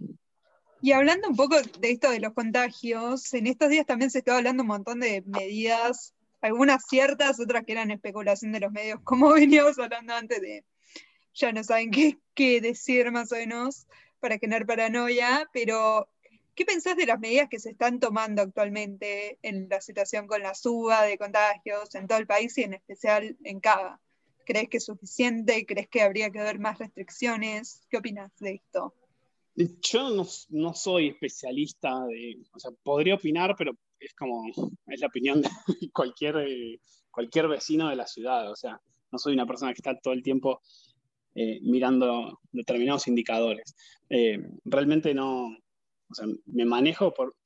Y 0.82 0.92
hablando 0.92 1.28
un 1.28 1.36
poco 1.36 1.56
de 1.60 1.90
esto 1.90 2.10
de 2.10 2.20
los 2.20 2.32
contagios, 2.32 3.34
en 3.34 3.46
estos 3.46 3.68
días 3.68 3.84
también 3.84 4.10
se 4.10 4.20
estaba 4.20 4.38
hablando 4.38 4.62
un 4.62 4.68
montón 4.68 5.00
de 5.00 5.22
medidas, 5.26 6.14
algunas 6.40 6.86
ciertas, 6.88 7.38
otras 7.38 7.64
que 7.66 7.72
eran 7.72 7.90
especulación 7.90 8.52
de 8.52 8.60
los 8.60 8.72
medios, 8.72 9.00
como 9.04 9.30
veníamos 9.32 9.78
hablando 9.78 10.14
antes 10.14 10.40
de, 10.40 10.64
ya 11.34 11.52
no 11.52 11.62
saben 11.64 11.90
qué, 11.90 12.18
qué 12.34 12.62
decir 12.62 13.10
más 13.12 13.30
o 13.32 13.36
menos, 13.36 13.86
para 14.20 14.38
generar 14.38 14.66
paranoia, 14.66 15.48
pero 15.52 16.08
¿qué 16.54 16.64
pensás 16.64 16.96
de 16.96 17.06
las 17.06 17.20
medidas 17.20 17.48
que 17.50 17.58
se 17.58 17.70
están 17.70 18.00
tomando 18.00 18.40
actualmente 18.40 19.38
en 19.42 19.68
la 19.68 19.82
situación 19.82 20.26
con 20.26 20.42
la 20.42 20.54
suba 20.54 21.02
de 21.04 21.18
contagios 21.18 21.94
en 21.94 22.06
todo 22.06 22.18
el 22.18 22.26
país 22.26 22.56
y 22.56 22.62
en 22.62 22.72
especial 22.72 23.36
en 23.44 23.60
Cava? 23.60 24.00
¿Crees 24.46 24.70
que 24.70 24.78
es 24.78 24.84
suficiente? 24.86 25.66
¿Crees 25.66 25.88
que 25.88 26.00
habría 26.00 26.30
que 26.30 26.40
haber 26.40 26.58
más 26.58 26.78
restricciones? 26.78 27.86
¿Qué 27.90 27.98
opinas 27.98 28.32
de 28.38 28.54
esto? 28.54 28.94
Yo 29.56 30.24
no, 30.50 30.74
soy 30.74 31.08
especialista 31.08 32.06
de, 32.06 32.38
o 32.52 32.58
sea, 32.58 32.70
podría 32.82 33.16
opinar, 33.16 33.54
pero 33.58 33.72
es 33.98 34.14
como, 34.14 34.44
es 34.86 35.00
la 35.00 35.08
opinión 35.08 35.42
de 35.42 35.48
cualquier, 35.92 36.36
cualquier 37.10 37.48
vecino 37.48 37.88
de 37.88 37.96
la 37.96 38.06
ciudad, 38.06 38.50
o 38.50 38.56
sea, 38.56 38.80
no 39.12 39.18
soy 39.18 39.34
una 39.34 39.46
persona 39.46 39.72
que 39.72 39.78
está 39.78 39.98
todo 39.98 40.14
el 40.14 40.22
tiempo 40.22 40.60
eh, 41.34 41.60
mirando 41.62 42.40
determinados 42.52 43.08
indicadores. 43.08 43.74
Eh, 44.08 44.38
realmente 44.64 45.14
no, 45.14 45.46
o 45.46 46.14
sea, 46.14 46.26
me 46.46 46.64
manejo 46.64 47.12
por, 47.12 47.36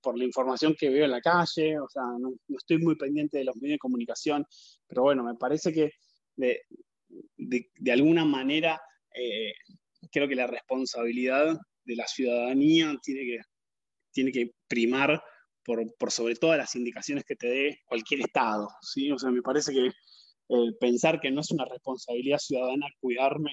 por 0.00 0.18
la 0.18 0.24
información 0.24 0.74
que 0.78 0.90
veo 0.90 1.04
en 1.04 1.10
la 1.10 1.20
calle, 1.20 1.78
o 1.78 1.88
sea, 1.88 2.02
no, 2.18 2.32
estoy 2.56 2.78
muy 2.78 2.96
pendiente 2.96 3.38
de 3.38 3.44
los 3.44 3.56
medios 3.56 3.74
de 3.74 3.78
comunicación, 3.78 4.46
pero 4.86 5.02
bueno, 5.02 5.22
me 5.22 5.34
parece 5.34 5.72
que 5.72 5.92
de, 6.36 6.62
de, 7.36 7.92
alguna 7.92 8.24
manera 8.24 8.80
eh, 9.14 9.52
creo 10.10 10.28
que 10.28 10.34
la 10.34 10.46
responsabilidad 10.46 11.58
de 11.84 11.96
la 11.96 12.06
ciudadanía 12.06 12.96
tiene 13.02 13.20
que, 13.22 13.38
tiene 14.12 14.32
que 14.32 14.50
primar 14.68 15.22
por, 15.64 15.94
por 15.96 16.10
sobre 16.10 16.34
todas 16.34 16.58
las 16.58 16.74
indicaciones 16.74 17.24
que 17.24 17.36
te 17.36 17.48
dé 17.48 17.80
cualquier 17.86 18.20
Estado, 18.20 18.68
¿sí? 18.80 19.10
O 19.10 19.18
sea, 19.18 19.30
me 19.30 19.42
parece 19.42 19.72
que 19.72 19.90
pensar 20.80 21.20
que 21.20 21.30
no 21.30 21.40
es 21.40 21.50
una 21.50 21.64
responsabilidad 21.64 22.38
ciudadana 22.38 22.86
cuidarme 23.00 23.52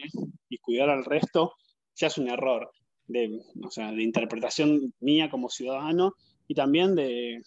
y 0.49 0.57
cuidar 0.57 0.89
al 0.89 1.05
resto, 1.05 1.53
ya 1.95 2.07
es 2.07 2.17
un 2.17 2.29
error 2.29 2.71
de, 3.05 3.39
o 3.63 3.69
sea, 3.69 3.91
de 3.91 4.03
interpretación 4.03 4.93
mía 4.99 5.29
como 5.29 5.49
ciudadano 5.49 6.13
y 6.47 6.55
también 6.55 6.95
de, 6.95 7.41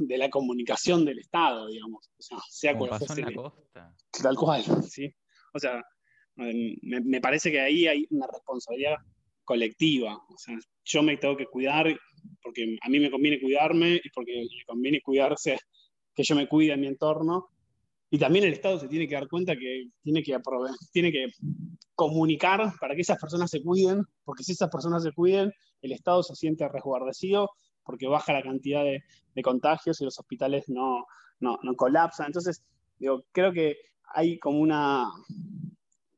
de 0.00 0.18
la 0.18 0.30
comunicación 0.30 1.04
del 1.04 1.18
Estado, 1.18 1.68
digamos. 1.68 2.10
O 2.18 2.22
sea, 2.22 2.38
sea 2.48 2.76
cual. 2.76 2.90
En 3.16 3.24
la 3.24 3.32
costa. 3.32 3.94
Tal 4.22 4.36
cual, 4.36 4.64
¿sí? 4.88 5.14
O 5.54 5.58
sea, 5.58 5.82
me, 6.38 7.00
me, 7.00 7.20
parece 7.20 7.50
que 7.50 7.60
ahí 7.60 7.86
hay 7.86 8.06
una 8.10 8.26
responsabilidad 8.26 8.96
colectiva. 9.44 10.16
O 10.28 10.38
sea, 10.38 10.56
yo 10.84 11.02
me 11.02 11.16
tengo 11.16 11.36
que 11.36 11.46
cuidar 11.46 11.86
porque 12.42 12.76
a 12.80 12.88
mí 12.88 13.00
me 13.00 13.10
conviene 13.10 13.40
cuidarme 13.40 14.00
y 14.02 14.10
porque 14.10 14.32
le 14.32 14.64
conviene 14.66 15.00
cuidarse, 15.00 15.58
que 16.14 16.22
yo 16.22 16.34
me 16.34 16.48
cuide 16.48 16.72
en 16.72 16.80
mi 16.80 16.86
entorno 16.86 17.48
y 18.10 18.18
también 18.18 18.44
el 18.44 18.54
Estado 18.54 18.78
se 18.78 18.88
tiene 18.88 19.06
que 19.06 19.14
dar 19.14 19.28
cuenta 19.28 19.54
que 19.54 19.90
tiene 20.02 20.22
que, 20.22 20.36
tiene 20.92 21.12
que 21.12 21.26
comunicar 21.94 22.72
para 22.80 22.94
que 22.94 23.02
esas 23.02 23.18
personas 23.18 23.50
se 23.50 23.62
cuiden, 23.62 24.02
porque 24.24 24.44
si 24.44 24.52
esas 24.52 24.70
personas 24.70 25.02
se 25.02 25.12
cuiden, 25.12 25.52
el 25.82 25.92
Estado 25.92 26.22
se 26.22 26.34
siente 26.34 26.66
resguardecido, 26.68 27.50
porque 27.84 28.06
baja 28.06 28.32
la 28.32 28.42
cantidad 28.42 28.82
de, 28.84 29.02
contagios 29.42 30.00
y 30.00 30.04
los 30.04 30.18
hospitales 30.18 30.64
no, 30.68 31.06
no, 31.38 31.60
no, 31.62 31.76
colapsan. 31.76 32.26
Entonces, 32.26 32.64
digo, 32.98 33.24
creo 33.30 33.52
que 33.52 33.76
hay 34.14 34.36
como 34.40 34.58
una, 34.58 35.04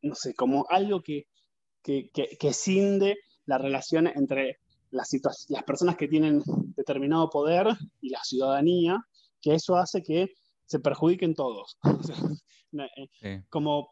no 0.02 0.14
sé, 0.14 0.34
como 0.34 0.66
algo 0.68 1.02
que, 1.02 1.26
que, 1.82 2.10
que, 2.12 2.52
cinde 2.52 3.18
la 3.46 3.58
relación 3.58 4.06
entre 4.06 4.58
las, 4.90 5.10
las 5.48 5.64
personas 5.64 5.96
que 5.96 6.08
tienen 6.08 6.42
determinado 6.76 7.30
poder 7.30 7.66
y 8.00 8.10
la 8.10 8.22
ciudadanía, 8.22 8.98
que 9.40 9.54
eso 9.54 9.76
hace 9.76 10.02
que 10.02 10.28
se 10.66 10.80
perjudiquen 10.80 11.34
todos. 11.34 11.78
Eh, 13.22 13.42
como, 13.48 13.88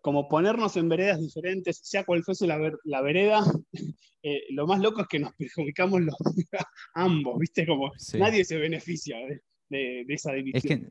como 0.00 0.30
ponernos 0.30 0.78
en 0.78 0.88
veredas 0.88 1.20
diferentes, 1.20 1.78
sea 1.82 2.04
cual 2.04 2.24
fuese 2.24 2.46
la, 2.46 2.58
la 2.84 3.02
vereda, 3.02 3.44
eh, 4.22 4.44
lo 4.48 4.66
más 4.66 4.80
loco 4.80 5.02
es 5.02 5.08
que 5.08 5.18
nos 5.18 5.34
perjudicamos 5.34 6.00
los, 6.00 6.16
ambos, 6.94 7.38
¿viste? 7.38 7.66
Como 7.66 7.92
nadie 8.18 8.46
se 8.46 8.56
beneficia 8.56 9.18
de, 9.68 10.06
esa 10.08 10.32
división. 10.32 10.56
Es 10.56 10.62
que 10.64 10.88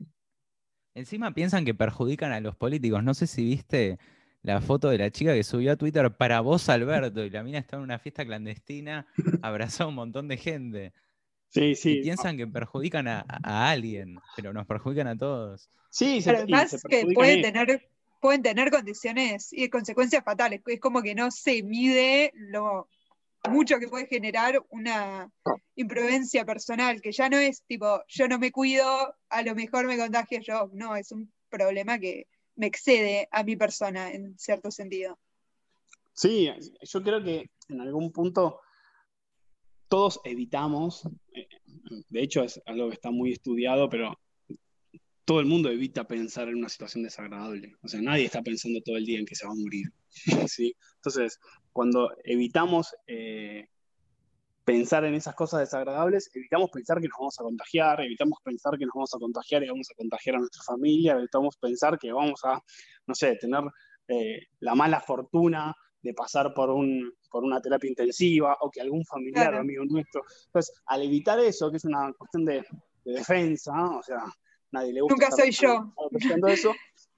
encima 0.94 1.34
piensan 1.34 1.64
que 1.64 1.74
perjudican 1.74 2.30
a 2.30 2.40
los 2.40 2.54
políticos. 2.54 3.02
No 3.02 3.14
sé 3.14 3.26
si 3.26 3.44
viste 3.44 3.98
la 4.44 4.60
foto 4.60 4.90
de 4.90 4.98
la 4.98 5.10
chica 5.10 5.32
que 5.32 5.42
subió 5.42 5.72
a 5.72 5.76
Twitter 5.76 6.14
para 6.14 6.40
vos, 6.40 6.68
Alberto, 6.68 7.24
y 7.24 7.30
la 7.30 7.42
mina 7.42 7.58
está 7.58 7.76
en 7.76 7.82
una 7.82 7.98
fiesta 7.98 8.26
clandestina, 8.26 9.06
abrazó 9.42 9.84
a 9.84 9.86
un 9.86 9.94
montón 9.94 10.28
de 10.28 10.36
gente. 10.36 10.92
Sí, 11.48 11.74
sí. 11.74 11.98
Y 11.98 12.02
piensan 12.02 12.36
que 12.36 12.46
perjudican 12.46 13.08
a, 13.08 13.24
alguien, 13.70 14.18
pero 14.36 14.52
nos 14.52 14.66
perjudican 14.66 15.06
a 15.06 15.16
todos. 15.16 15.70
Sí, 15.88 16.20
pero 16.22 16.38
además 16.38 16.82
que 16.86 17.06
pueden 17.14 17.40
tener, 17.40 17.88
pueden 18.20 18.42
tener 18.42 18.70
condiciones 18.70 19.50
y 19.50 19.70
consecuencias 19.70 20.22
fatales. 20.22 20.60
Es 20.66 20.80
como 20.80 21.00
que 21.00 21.14
no 21.14 21.30
se 21.30 21.62
mide 21.62 22.32
lo 22.34 22.88
mucho 23.48 23.78
que 23.78 23.88
puede 23.88 24.06
generar 24.06 24.62
una 24.68 25.30
imprudencia 25.74 26.44
personal, 26.44 27.00
que 27.00 27.12
ya 27.12 27.30
no 27.30 27.38
es 27.38 27.62
tipo, 27.62 28.02
yo 28.08 28.28
no 28.28 28.38
me 28.38 28.52
cuido, 28.52 29.16
a 29.30 29.42
lo 29.42 29.54
mejor 29.54 29.86
me 29.86 29.96
contagio 29.96 30.40
yo. 30.42 30.70
No, 30.74 30.96
es 30.96 31.12
un 31.12 31.32
problema 31.48 31.98
que 31.98 32.26
me 32.56 32.66
excede 32.66 33.28
a 33.30 33.42
mi 33.42 33.56
persona 33.56 34.12
en 34.12 34.38
cierto 34.38 34.70
sentido. 34.70 35.18
Sí, 36.12 36.48
yo 36.82 37.02
creo 37.02 37.22
que 37.22 37.50
en 37.68 37.80
algún 37.80 38.12
punto 38.12 38.60
todos 39.88 40.20
evitamos, 40.24 41.08
eh, 41.34 41.48
de 42.08 42.22
hecho 42.22 42.42
es 42.42 42.60
algo 42.66 42.88
que 42.88 42.94
está 42.94 43.10
muy 43.10 43.32
estudiado, 43.32 43.88
pero 43.88 44.18
todo 45.24 45.40
el 45.40 45.46
mundo 45.46 45.70
evita 45.70 46.06
pensar 46.06 46.48
en 46.48 46.56
una 46.56 46.68
situación 46.68 47.02
desagradable. 47.02 47.76
O 47.82 47.88
sea, 47.88 48.00
nadie 48.00 48.26
está 48.26 48.42
pensando 48.42 48.80
todo 48.82 48.96
el 48.96 49.06
día 49.06 49.18
en 49.18 49.26
que 49.26 49.34
se 49.34 49.46
va 49.46 49.52
a 49.52 49.56
morir. 49.56 49.86
¿sí? 50.48 50.76
Entonces, 50.96 51.40
cuando 51.72 52.10
evitamos 52.24 52.94
eh, 53.06 53.68
pensar 54.64 55.04
en 55.04 55.14
esas 55.14 55.34
cosas 55.34 55.60
desagradables, 55.60 56.30
evitamos 56.34 56.70
pensar 56.70 57.00
que 57.00 57.08
nos 57.08 57.18
vamos 57.18 57.38
a 57.38 57.42
contagiar, 57.42 58.00
evitamos 58.00 58.38
pensar 58.42 58.78
que 58.78 58.86
nos 58.86 58.94
vamos 58.94 59.14
a 59.14 59.18
contagiar 59.18 59.62
y 59.62 59.68
vamos 59.68 59.88
a 59.90 59.94
contagiar 59.94 60.36
a 60.36 60.38
nuestra 60.38 60.62
familia, 60.62 61.12
evitamos 61.12 61.56
pensar 61.58 61.98
que 61.98 62.12
vamos 62.12 62.40
a, 62.44 62.62
no 63.06 63.14
sé, 63.14 63.36
tener 63.36 63.62
eh, 64.08 64.38
la 64.60 64.74
mala 64.74 65.00
fortuna 65.00 65.74
de 66.00 66.14
pasar 66.14 66.52
por, 66.54 66.70
un, 66.70 67.12
por 67.30 67.44
una 67.44 67.60
terapia 67.60 67.88
intensiva 67.88 68.56
o 68.60 68.70
que 68.70 68.80
algún 68.80 69.04
familiar 69.04 69.54
o 69.54 69.60
amigo 69.60 69.84
nuestro. 69.84 70.22
Entonces, 70.46 70.74
al 70.86 71.02
evitar 71.02 71.38
eso, 71.40 71.70
que 71.70 71.78
es 71.78 71.84
una 71.84 72.12
cuestión 72.12 72.44
de, 72.44 72.64
defensa, 73.04 73.72
o 73.72 74.02
sea, 74.02 74.24
nadie 74.70 74.92
le 74.92 75.02
gusta. 75.02 75.14
Nunca 75.14 75.30
soy 75.30 75.50
yo. 75.50 75.92
Eso, 76.48 76.74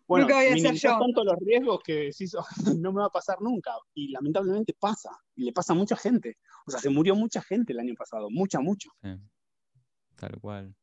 bueno, 0.06 0.26
nunca 0.26 0.36
voy 0.36 0.66
a 0.66 0.72
yo. 0.72 0.98
tanto 0.98 1.24
los 1.24 1.36
riesgos 1.40 1.80
que 1.82 2.10
no 2.78 2.92
me 2.92 3.00
va 3.00 3.06
a 3.06 3.10
pasar 3.10 3.40
nunca. 3.40 3.72
Y 3.94 4.08
lamentablemente 4.08 4.74
pasa. 4.78 5.10
Y 5.34 5.44
le 5.44 5.52
pasa 5.52 5.72
a 5.72 5.76
mucha 5.76 5.96
gente. 5.96 6.38
O 6.66 6.70
sea, 6.70 6.80
se 6.80 6.90
murió 6.90 7.14
mucha 7.14 7.42
gente 7.42 7.72
el 7.72 7.80
año 7.80 7.94
pasado. 7.94 8.28
Mucha, 8.30 8.60
mucho. 8.60 8.90
Tal 10.16 10.40
cual. 10.40 10.74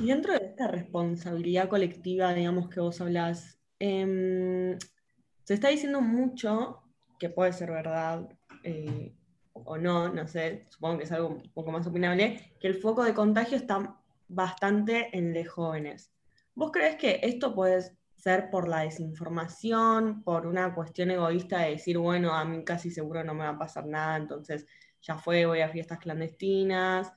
Y 0.00 0.06
dentro 0.06 0.32
de 0.32 0.46
esta 0.46 0.68
responsabilidad 0.68 1.68
colectiva, 1.68 2.32
digamos, 2.32 2.68
que 2.68 2.80
vos 2.80 3.00
hablás, 3.00 3.58
em, 3.78 4.78
se 5.44 5.54
está 5.54 5.68
diciendo 5.68 6.00
mucho, 6.00 6.82
que 7.18 7.28
puede 7.28 7.52
ser 7.52 7.70
verdad 7.70 8.28
eh, 8.62 9.14
o 9.52 9.78
no, 9.78 10.08
no 10.08 10.26
sé, 10.26 10.66
supongo 10.70 10.98
que 10.98 11.04
es 11.04 11.12
algo 11.12 11.28
un 11.28 11.52
poco 11.52 11.72
más 11.72 11.86
opinable, 11.86 12.54
que 12.60 12.68
el 12.68 12.74
foco 12.74 13.04
de 13.04 13.14
contagio 13.14 13.56
está 13.56 13.98
bastante 14.28 15.16
en 15.16 15.34
los 15.34 15.48
jóvenes. 15.48 16.12
¿Vos 16.56 16.72
crees 16.72 16.96
que 16.96 17.20
esto 17.22 17.54
puede 17.54 17.96
ser 18.16 18.50
por 18.50 18.66
la 18.66 18.80
desinformación, 18.80 20.22
por 20.24 20.46
una 20.46 20.74
cuestión 20.74 21.10
egoísta 21.10 21.60
de 21.60 21.72
decir, 21.72 21.98
bueno, 21.98 22.32
a 22.32 22.44
mí 22.44 22.64
casi 22.64 22.90
seguro 22.90 23.22
no 23.22 23.34
me 23.34 23.44
va 23.44 23.50
a 23.50 23.58
pasar 23.58 23.86
nada, 23.86 24.16
entonces 24.16 24.66
ya 25.02 25.18
fue, 25.18 25.44
voy 25.46 25.60
a 25.60 25.68
fiestas 25.68 25.98
clandestinas? 25.98 27.12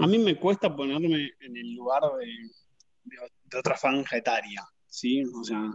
A 0.00 0.06
mí 0.06 0.18
me 0.18 0.38
cuesta 0.38 0.74
ponerme 0.74 1.30
en 1.40 1.56
el 1.56 1.74
lugar 1.74 2.02
de, 2.18 3.58
otra 3.58 3.76
franja 3.76 4.16
etaria, 4.16 4.62
¿sí? 4.88 5.22
O 5.24 5.44
sea, 5.44 5.70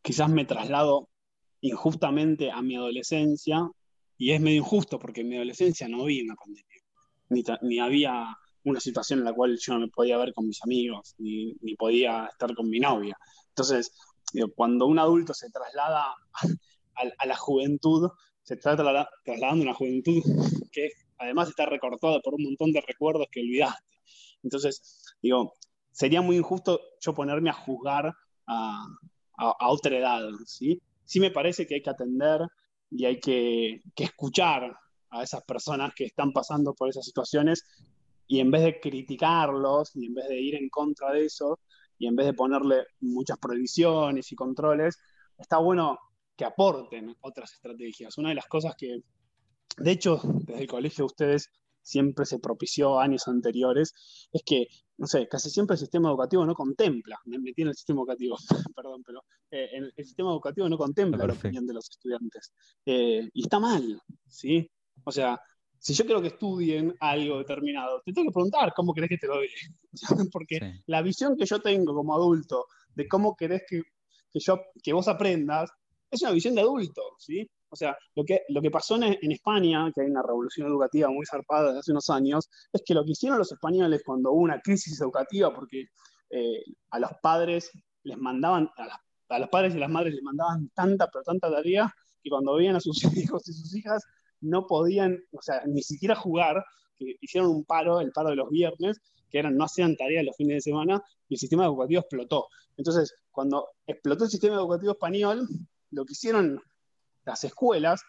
quizás 0.00 0.30
me 0.30 0.44
traslado 0.44 1.08
injustamente 1.60 2.52
a 2.52 2.62
mi 2.62 2.76
adolescencia, 2.76 3.68
y 4.16 4.30
es 4.30 4.40
medio 4.40 4.58
injusto 4.58 5.00
porque 5.00 5.22
en 5.22 5.28
mi 5.28 5.36
adolescencia 5.36 5.88
no 5.88 6.02
había 6.02 6.22
una 6.22 6.36
pandemia, 6.36 7.58
ni, 7.62 7.80
había 7.80 8.36
una 8.64 8.80
situación 8.80 9.20
en 9.20 9.24
la 9.24 9.32
cual 9.32 9.58
yo 9.60 9.78
no 9.78 9.88
podía 9.88 10.18
ver 10.18 10.32
con 10.32 10.46
mis 10.46 10.62
amigos, 10.62 11.14
ni, 11.18 11.54
podía 11.78 12.26
estar 12.26 12.54
con 12.54 12.68
mi 12.68 12.80
novia. 12.80 13.16
Entonces, 13.48 13.92
cuando 14.54 14.86
un 14.86 14.98
adulto 14.98 15.34
se 15.34 15.50
traslada 15.50 16.14
a, 17.18 17.26
la 17.26 17.36
juventud, 17.36 18.10
se 18.42 18.54
está 18.54 18.76
trasladando 18.76 19.62
a 19.62 19.68
una 19.68 19.74
juventud 19.74 20.22
que 20.72 20.90
además 21.18 21.48
está 21.48 21.66
recortada 21.66 22.20
por 22.20 22.34
un 22.34 22.44
montón 22.44 22.72
de 22.72 22.80
recuerdos 22.80 23.26
que 23.30 23.40
olvidaste. 23.40 24.00
Entonces, 24.42 25.02
digo, 25.22 25.52
sería 25.90 26.22
muy 26.22 26.36
injusto 26.36 26.80
yo 27.00 27.14
ponerme 27.14 27.50
a 27.50 27.54
juzgar 27.54 28.12
a, 28.46 28.86
a, 29.36 29.68
otra 29.68 29.96
edad, 29.96 30.22
¿sí? 30.46 30.80
Sí 31.04 31.20
me 31.20 31.30
parece 31.30 31.66
que 31.66 31.76
hay 31.76 31.82
que 31.82 31.90
atender 31.90 32.40
y 32.90 33.06
hay 33.06 33.20
que, 33.20 33.80
escuchar 33.96 34.76
a 35.10 35.22
esas 35.22 35.42
personas 35.44 35.92
que 35.94 36.04
están 36.04 36.32
pasando 36.32 36.74
por 36.74 36.88
esas 36.88 37.04
situaciones 37.04 37.64
y 38.32 38.40
en 38.40 38.50
vez 38.50 38.62
de 38.62 38.80
criticarlos 38.80 39.94
y 39.94 40.06
en 40.06 40.14
vez 40.14 40.26
de 40.26 40.40
ir 40.40 40.54
en 40.54 40.70
contra 40.70 41.12
de 41.12 41.26
eso 41.26 41.60
y 41.98 42.06
en 42.06 42.16
vez 42.16 42.24
de 42.24 42.32
ponerle 42.32 42.86
muchas 43.00 43.36
prohibiciones 43.36 44.32
y 44.32 44.34
controles, 44.34 44.98
está 45.36 45.58
bueno 45.58 45.98
que 46.34 46.46
aporten 46.46 47.14
otras 47.20 47.52
estrategias. 47.52 48.16
Una 48.16 48.30
de 48.30 48.36
las 48.36 48.46
cosas 48.46 48.74
que, 48.74 49.02
de 49.76 49.90
hecho, 49.90 50.18
desde 50.46 50.62
el 50.62 50.66
colegio 50.66 51.04
ustedes 51.04 51.50
siempre 51.82 52.24
se 52.24 52.38
propició 52.38 52.98
años 52.98 53.28
anteriores, 53.28 53.92
es 54.32 54.42
que, 54.46 54.66
no 54.96 55.06
sé, 55.06 55.28
casi 55.28 55.50
siempre 55.50 55.74
el 55.74 55.80
sistema 55.80 56.08
educativo 56.08 56.46
no 56.46 56.54
contempla, 56.54 57.18
me 57.26 57.38
metí 57.38 57.60
en 57.60 57.68
el 57.68 57.74
sistema 57.74 58.00
educativo, 58.00 58.38
perdón, 58.74 59.02
pero 59.04 59.24
eh, 59.50 59.68
el, 59.74 60.06
sistema 60.06 60.30
educativo 60.30 60.70
no 60.70 60.78
contempla 60.78 61.26
la 61.26 61.34
opinión 61.34 61.66
de 61.66 61.74
los 61.74 61.90
estudiantes. 61.90 62.50
Eh, 62.86 63.28
y 63.30 63.42
está 63.42 63.60
mal, 63.60 64.00
¿sí? 64.26 64.70
O 65.04 65.12
sea, 65.12 65.38
si 65.82 65.94
yo 65.94 66.04
quiero 66.04 66.22
que 66.22 66.28
estudien 66.28 66.94
algo 67.00 67.38
determinado, 67.38 68.00
te 68.04 68.12
tengo 68.12 68.28
que 68.28 68.34
preguntar 68.34 68.72
cómo 68.72 68.94
querés 68.94 69.10
que 69.10 69.18
te 69.18 69.26
lo 69.26 69.40
dé. 69.40 69.48
Porque 70.32 70.80
la 70.86 71.02
visión 71.02 71.36
que 71.36 71.44
yo 71.44 71.60
tengo 71.60 71.92
como 71.92 72.14
adulto 72.14 72.66
de 72.94 73.08
cómo 73.08 73.34
querés 73.34 73.64
que, 73.68 73.82
que, 74.32 74.38
yo, 74.38 74.60
que 74.80 74.92
vos 74.92 75.08
aprendas 75.08 75.72
es 76.08 76.22
una 76.22 76.30
visión 76.30 76.54
de 76.54 76.60
adulto, 76.60 77.02
¿sí? 77.18 77.50
O 77.68 77.74
sea, 77.74 77.98
lo 78.14 78.24
que, 78.24 78.42
lo 78.50 78.62
que 78.62 78.70
pasó 78.70 78.94
en, 78.94 79.32
España, 79.32 79.90
que 79.92 80.02
hay 80.02 80.06
una 80.06 80.22
revolución 80.22 80.68
educativa 80.68 81.08
muy 81.08 81.26
zarpada 81.26 81.68
desde 81.68 81.80
hace 81.80 81.90
unos 81.90 82.10
años, 82.10 82.48
es 82.72 82.82
que 82.86 82.94
lo 82.94 83.04
que 83.04 83.12
hicieron 83.12 83.38
los 83.38 83.50
españoles 83.50 84.02
cuando 84.04 84.30
hubo 84.30 84.42
una 84.42 84.60
crisis 84.60 85.00
educativa, 85.00 85.52
porque 85.52 85.86
eh, 86.30 86.62
a 86.90 87.00
los 87.00 87.10
padres 87.20 87.72
les 88.04 88.18
mandaban, 88.18 88.70
a, 88.76 89.38
los 89.38 89.48
padres 89.48 89.74
y 89.74 89.78
las 89.78 89.90
madres 89.90 90.14
les 90.14 90.22
mandaban 90.22 90.70
tanta, 90.74 91.08
pero 91.10 91.24
tanta 91.24 91.50
tarea, 91.50 91.92
que 92.22 92.30
cuando 92.30 92.54
veían 92.54 92.76
a 92.76 92.80
sus 92.80 93.02
hijos 93.16 93.48
y 93.48 93.52
sus 93.52 93.74
hijas 93.74 94.04
no 94.42 94.66
podían, 94.66 95.18
o 95.32 95.40
sea, 95.40 95.62
ni 95.66 95.82
siquiera 95.82 96.14
jugar, 96.14 96.64
que 96.98 97.16
hicieron 97.20 97.50
un 97.50 97.64
paro, 97.64 98.00
el 98.00 98.12
paro 98.12 98.30
de 98.30 98.36
los 98.36 98.50
viernes, 98.50 99.00
que 99.30 99.38
eran 99.38 99.56
no 99.56 99.64
hacían 99.64 99.96
tareas 99.96 100.24
los 100.24 100.36
fines 100.36 100.56
de 100.56 100.60
semana, 100.60 101.02
y 101.28 101.34
el 101.34 101.40
sistema 101.40 101.64
educativo 101.64 102.00
explotó. 102.00 102.48
Entonces, 102.76 103.14
cuando 103.30 103.68
explotó 103.86 104.24
el 104.24 104.30
sistema 104.30 104.56
educativo 104.56 104.92
español, 104.92 105.48
lo 105.90 106.04
que 106.04 106.12
hicieron 106.12 106.60
las 107.24 107.44
escuelas 107.44 108.02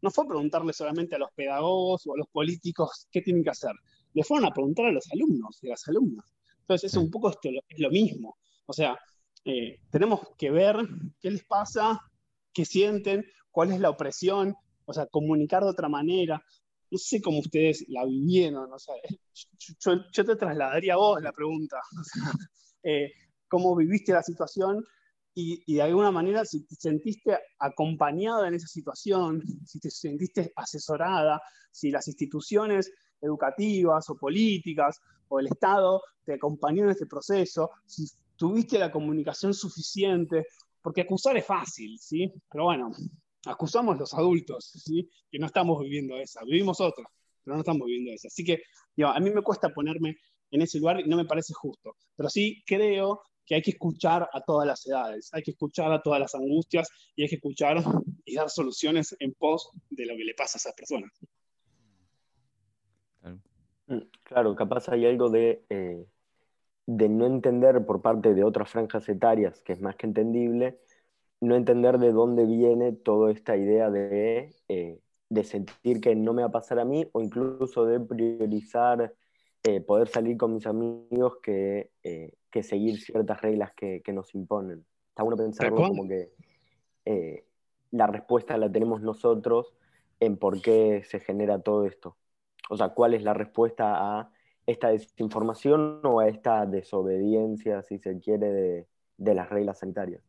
no 0.00 0.10
fue 0.10 0.28
preguntarle 0.28 0.72
solamente 0.72 1.16
a 1.16 1.18
los 1.18 1.30
pedagogos 1.34 2.06
o 2.06 2.14
a 2.14 2.18
los 2.18 2.28
políticos 2.28 3.08
qué 3.10 3.22
tienen 3.22 3.42
que 3.42 3.50
hacer, 3.50 3.72
le 4.14 4.22
fueron 4.22 4.46
a 4.46 4.52
preguntar 4.52 4.86
a 4.86 4.92
los 4.92 5.10
alumnos 5.12 5.58
y 5.62 5.68
a 5.68 5.70
las 5.70 5.88
alumnas. 5.88 6.26
Entonces, 6.60 6.92
es 6.92 6.96
un 6.96 7.10
poco 7.10 7.30
esto, 7.30 7.48
es 7.68 7.80
lo 7.80 7.90
mismo. 7.90 8.36
O 8.66 8.72
sea, 8.72 8.98
eh, 9.44 9.80
tenemos 9.90 10.20
que 10.36 10.50
ver 10.50 10.76
qué 11.20 11.30
les 11.30 11.44
pasa, 11.44 12.00
qué 12.52 12.64
sienten, 12.64 13.24
cuál 13.50 13.72
es 13.72 13.80
la 13.80 13.90
opresión, 13.90 14.54
o 14.88 14.92
sea, 14.92 15.06
comunicar 15.06 15.62
de 15.62 15.68
otra 15.70 15.88
manera. 15.88 16.42
No 16.90 16.98
sé 16.98 17.20
cómo 17.20 17.40
ustedes 17.40 17.84
la 17.88 18.06
vivieron, 18.06 18.72
o 18.72 18.78
sea, 18.78 18.94
yo, 19.80 20.24
te 20.24 20.36
trasladaría 20.36 20.94
a 20.94 20.96
vos 20.96 21.22
la 21.22 21.32
pregunta. 21.32 21.78
Eh, 22.84 23.10
¿Cómo 23.48 23.74
viviste 23.74 24.12
la 24.12 24.22
situación 24.22 24.84
y, 25.34 25.74
de 25.74 25.82
alguna 25.82 26.12
manera 26.12 26.44
si 26.44 26.64
te 26.64 26.76
sentiste 26.76 27.36
acompañada 27.58 28.46
en 28.46 28.54
esa 28.54 28.68
situación, 28.68 29.42
si 29.66 29.80
te 29.80 29.90
sentiste 29.90 30.52
asesorada, 30.54 31.42
si 31.72 31.90
las 31.90 32.06
instituciones 32.06 32.90
educativas 33.20 34.08
o 34.10 34.16
políticas 34.16 35.00
o 35.26 35.40
el 35.40 35.48
Estado 35.48 36.00
te 36.24 36.34
acompañó 36.34 36.84
en 36.84 36.90
este 36.90 37.06
proceso, 37.06 37.70
si 37.84 38.06
tuviste 38.36 38.78
la 38.78 38.92
comunicación 38.92 39.52
suficiente, 39.52 40.46
porque 40.80 41.02
acusar 41.02 41.36
es 41.36 41.44
fácil, 41.44 41.98
¿sí? 41.98 42.32
Pero 42.48 42.64
bueno, 42.64 42.92
acusamos 43.46 43.98
los 43.98 44.14
adultos, 44.14 44.70
¿sí? 44.84 45.08
Que 45.30 45.38
no 45.38 45.46
estamos 45.46 45.80
viviendo 45.82 46.16
esa, 46.16 46.44
vivimos 46.44 46.80
otra. 46.80 47.04
pero 47.44 47.56
no 47.56 47.60
estamos 47.60 47.86
viviendo 47.86 48.12
eso. 48.12 48.28
Así 48.28 48.44
que 48.44 48.62
a 49.04 49.20
mí 49.20 49.30
me 49.30 49.42
cuesta 49.42 49.68
ponerme 49.70 50.16
en 50.50 50.62
ese 50.62 50.78
lugar 50.78 51.00
y 51.00 51.08
no 51.08 51.16
me 51.16 51.24
parece 51.24 51.52
justo, 51.54 51.96
pero 52.16 52.28
sí 52.28 52.62
creo 52.66 53.20
que 53.44 53.54
hay 53.54 53.62
que 53.62 53.70
escuchar 53.70 54.28
a 54.32 54.40
todas 54.42 54.66
las 54.66 54.86
edades, 54.86 55.30
hay 55.32 55.42
que 55.42 55.52
escuchar 55.52 55.90
a 55.92 56.02
todas 56.02 56.20
las 56.20 56.34
angustias 56.34 56.88
y 57.16 57.22
hay 57.22 57.28
que 57.28 57.36
escuchar 57.36 57.82
y 58.24 58.34
dar 58.34 58.50
soluciones 58.50 59.16
en 59.20 59.32
pos 59.34 59.70
de 59.88 60.04
lo 60.04 60.16
que 60.16 60.24
le 60.24 60.34
pasa 60.34 60.56
a 60.56 60.60
esas 60.60 60.74
personas. 60.74 61.10
Mm, 63.86 64.02
claro, 64.22 64.54
capaz 64.54 64.90
hay 64.90 65.06
algo 65.06 65.30
de, 65.30 65.64
eh, 65.70 66.04
de 66.86 67.08
no 67.08 67.26
entender 67.26 67.84
por 67.86 68.02
parte 68.02 68.34
de 68.34 68.44
otras 68.44 68.70
franjas 68.70 69.08
etarias, 69.08 69.62
que 69.62 69.72
es 69.72 69.80
más 69.80 69.96
que 69.96 70.06
entendible, 70.06 70.78
no 71.40 71.54
entender 71.54 71.98
de 71.98 72.12
dónde 72.12 72.44
viene 72.46 72.92
toda 72.92 73.30
esta 73.30 73.56
idea 73.56 73.90
de, 73.90 74.54
eh, 74.68 75.00
de 75.28 75.44
sentir 75.44 76.00
que 76.00 76.14
no 76.16 76.32
me 76.32 76.42
va 76.42 76.48
a 76.48 76.52
pasar 76.52 76.78
a 76.78 76.84
mí 76.84 77.08
o 77.12 77.20
incluso 77.20 77.84
de 77.86 78.00
priorizar 78.00 79.14
eh, 79.62 79.80
poder 79.80 80.08
salir 80.08 80.36
con 80.36 80.54
mis 80.54 80.66
amigos 80.66 81.38
que, 81.42 81.90
que 82.50 82.62
seguir 82.62 83.00
ciertas 83.00 83.40
reglas 83.40 83.72
que, 83.74 84.02
que, 84.02 84.12
nos 84.12 84.34
imponen. 84.34 84.84
Está 85.08 85.22
bueno 85.22 85.36
pensarlo 85.36 85.76
como 85.76 86.06
que 86.06 86.32
la 87.90 88.06
respuesta 88.06 88.56
la 88.56 88.70
tenemos 88.70 89.00
nosotros 89.02 89.74
en 90.20 90.36
por 90.36 90.60
qué 90.60 91.02
se 91.04 91.20
genera 91.20 91.60
todo 91.60 91.86
esto 91.86 92.16
o 92.68 92.76
sea, 92.76 92.90
cuál 92.90 93.14
es 93.14 93.22
la 93.22 93.34
respuesta 93.34 94.18
a 94.18 94.30
esta 94.66 94.88
desinformación 94.88 96.00
o 96.04 96.20
a 96.20 96.28
esta 96.28 96.66
desobediencia, 96.66 97.82
si 97.82 97.98
se 97.98 98.18
quiere, 98.18 98.86
de, 99.16 99.34
las 99.34 99.48
reglas 99.48 99.78
sanitarias. 99.78 100.22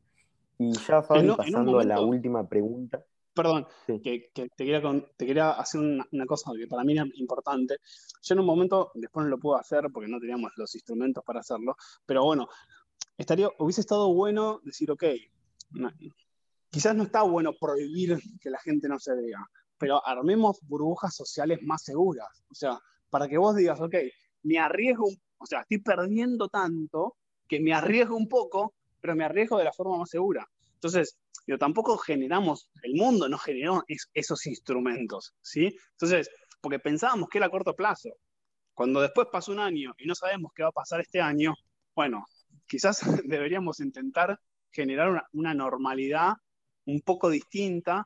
Y 0.60 0.74
ya, 0.74 1.02
Fabi, 1.02 1.30
pasando 1.36 1.80
a 1.80 1.84
la 1.86 2.02
última 2.02 2.48
pregunta. 2.48 3.04
Perdón, 3.34 3.66
que, 3.88 4.30
te, 4.34 4.50
quería, 4.50 4.82
te, 5.16 5.26
quería, 5.26 5.52
hacer 5.52 5.80
una, 5.80 6.26
cosa 6.26 6.52
que 6.58 6.68
para 6.68 6.84
mí 6.84 6.94
era 6.94 7.06
importante. 7.16 7.78
Yo 8.22 8.34
en 8.34 8.40
un 8.42 8.46
momento, 8.46 8.92
después 8.96 9.24
no 9.24 9.30
lo 9.30 9.40
puedo 9.40 9.58
hacer 9.58 9.86
porque 9.94 10.10
no 10.10 10.20
teníamos 10.20 10.52
los 10.58 10.76
instrumentos 10.76 11.24
para 11.24 11.40
hacerlo, 11.40 11.78
pero 12.06 12.26
bueno, 12.26 12.50
estaría, 13.18 13.50
hubiese 13.60 13.80
estado 13.80 14.14
bueno 14.14 14.60
decir, 14.66 14.92
ok, 14.92 15.04
quizás 16.70 16.96
no 16.96 17.04
está 17.04 17.22
bueno 17.22 17.54
prohibir 17.58 18.20
que 18.42 18.50
la 18.50 18.60
gente 18.60 18.90
no 18.90 19.00
se 19.00 19.16
vea, 19.16 19.40
pero 19.78 20.06
armemos 20.06 20.60
burbujas 20.64 21.16
sociales 21.16 21.60
más 21.62 21.84
seguras. 21.84 22.44
O 22.52 22.56
sea, 22.56 22.78
para 23.10 23.30
que 23.30 23.38
vos 23.38 23.56
digas, 23.56 23.80
ok, 23.80 23.96
me 24.44 24.60
arriesgo, 24.60 25.08
o 25.38 25.46
sea, 25.46 25.62
estoy 25.62 25.80
perdiendo 25.80 26.50
tanto 26.50 27.16
que 27.48 27.60
me 27.60 27.74
arriesgo 27.74 28.16
un 28.16 28.28
poco, 28.28 28.74
pero 29.00 29.16
me 29.16 29.26
arriesgo 29.26 29.58
de 29.58 29.64
la 29.64 29.74
forma 29.74 29.98
más 29.98 30.10
segura. 30.10 30.48
Entonces, 30.74 31.18
yo 31.48 31.58
tampoco 31.58 31.98
generamos, 31.98 32.70
el 32.84 32.94
mundo 32.94 33.28
no 33.28 33.38
generó 33.38 33.84
esos 34.14 34.46
instrumentos, 34.46 35.34
¿sí? 35.42 35.76
Entonces, 35.92 36.30
porque 36.62 36.80
pensábamos 36.80 37.30
que 37.30 37.38
era 37.40 37.48
a 37.48 37.52
corto 37.52 37.76
plazo. 37.76 38.10
Cuando 38.74 39.02
después 39.02 39.28
pasó 39.32 39.52
un 39.52 39.60
año 39.60 39.94
y 39.98 40.06
no 40.06 40.16
sabemos 40.16 40.52
qué 40.56 40.64
va 40.64 40.70
a 40.70 40.74
pasar 40.74 41.02
este 41.02 41.20
año, 41.20 41.54
bueno, 41.96 42.26
quizás 42.68 43.02
deberíamos 43.26 43.80
intentar 43.80 44.40
generar 44.72 45.10
una, 45.10 45.28
una 45.34 45.54
normalidad 45.54 46.34
un 46.86 47.02
poco 47.02 47.30
distinta 47.30 48.06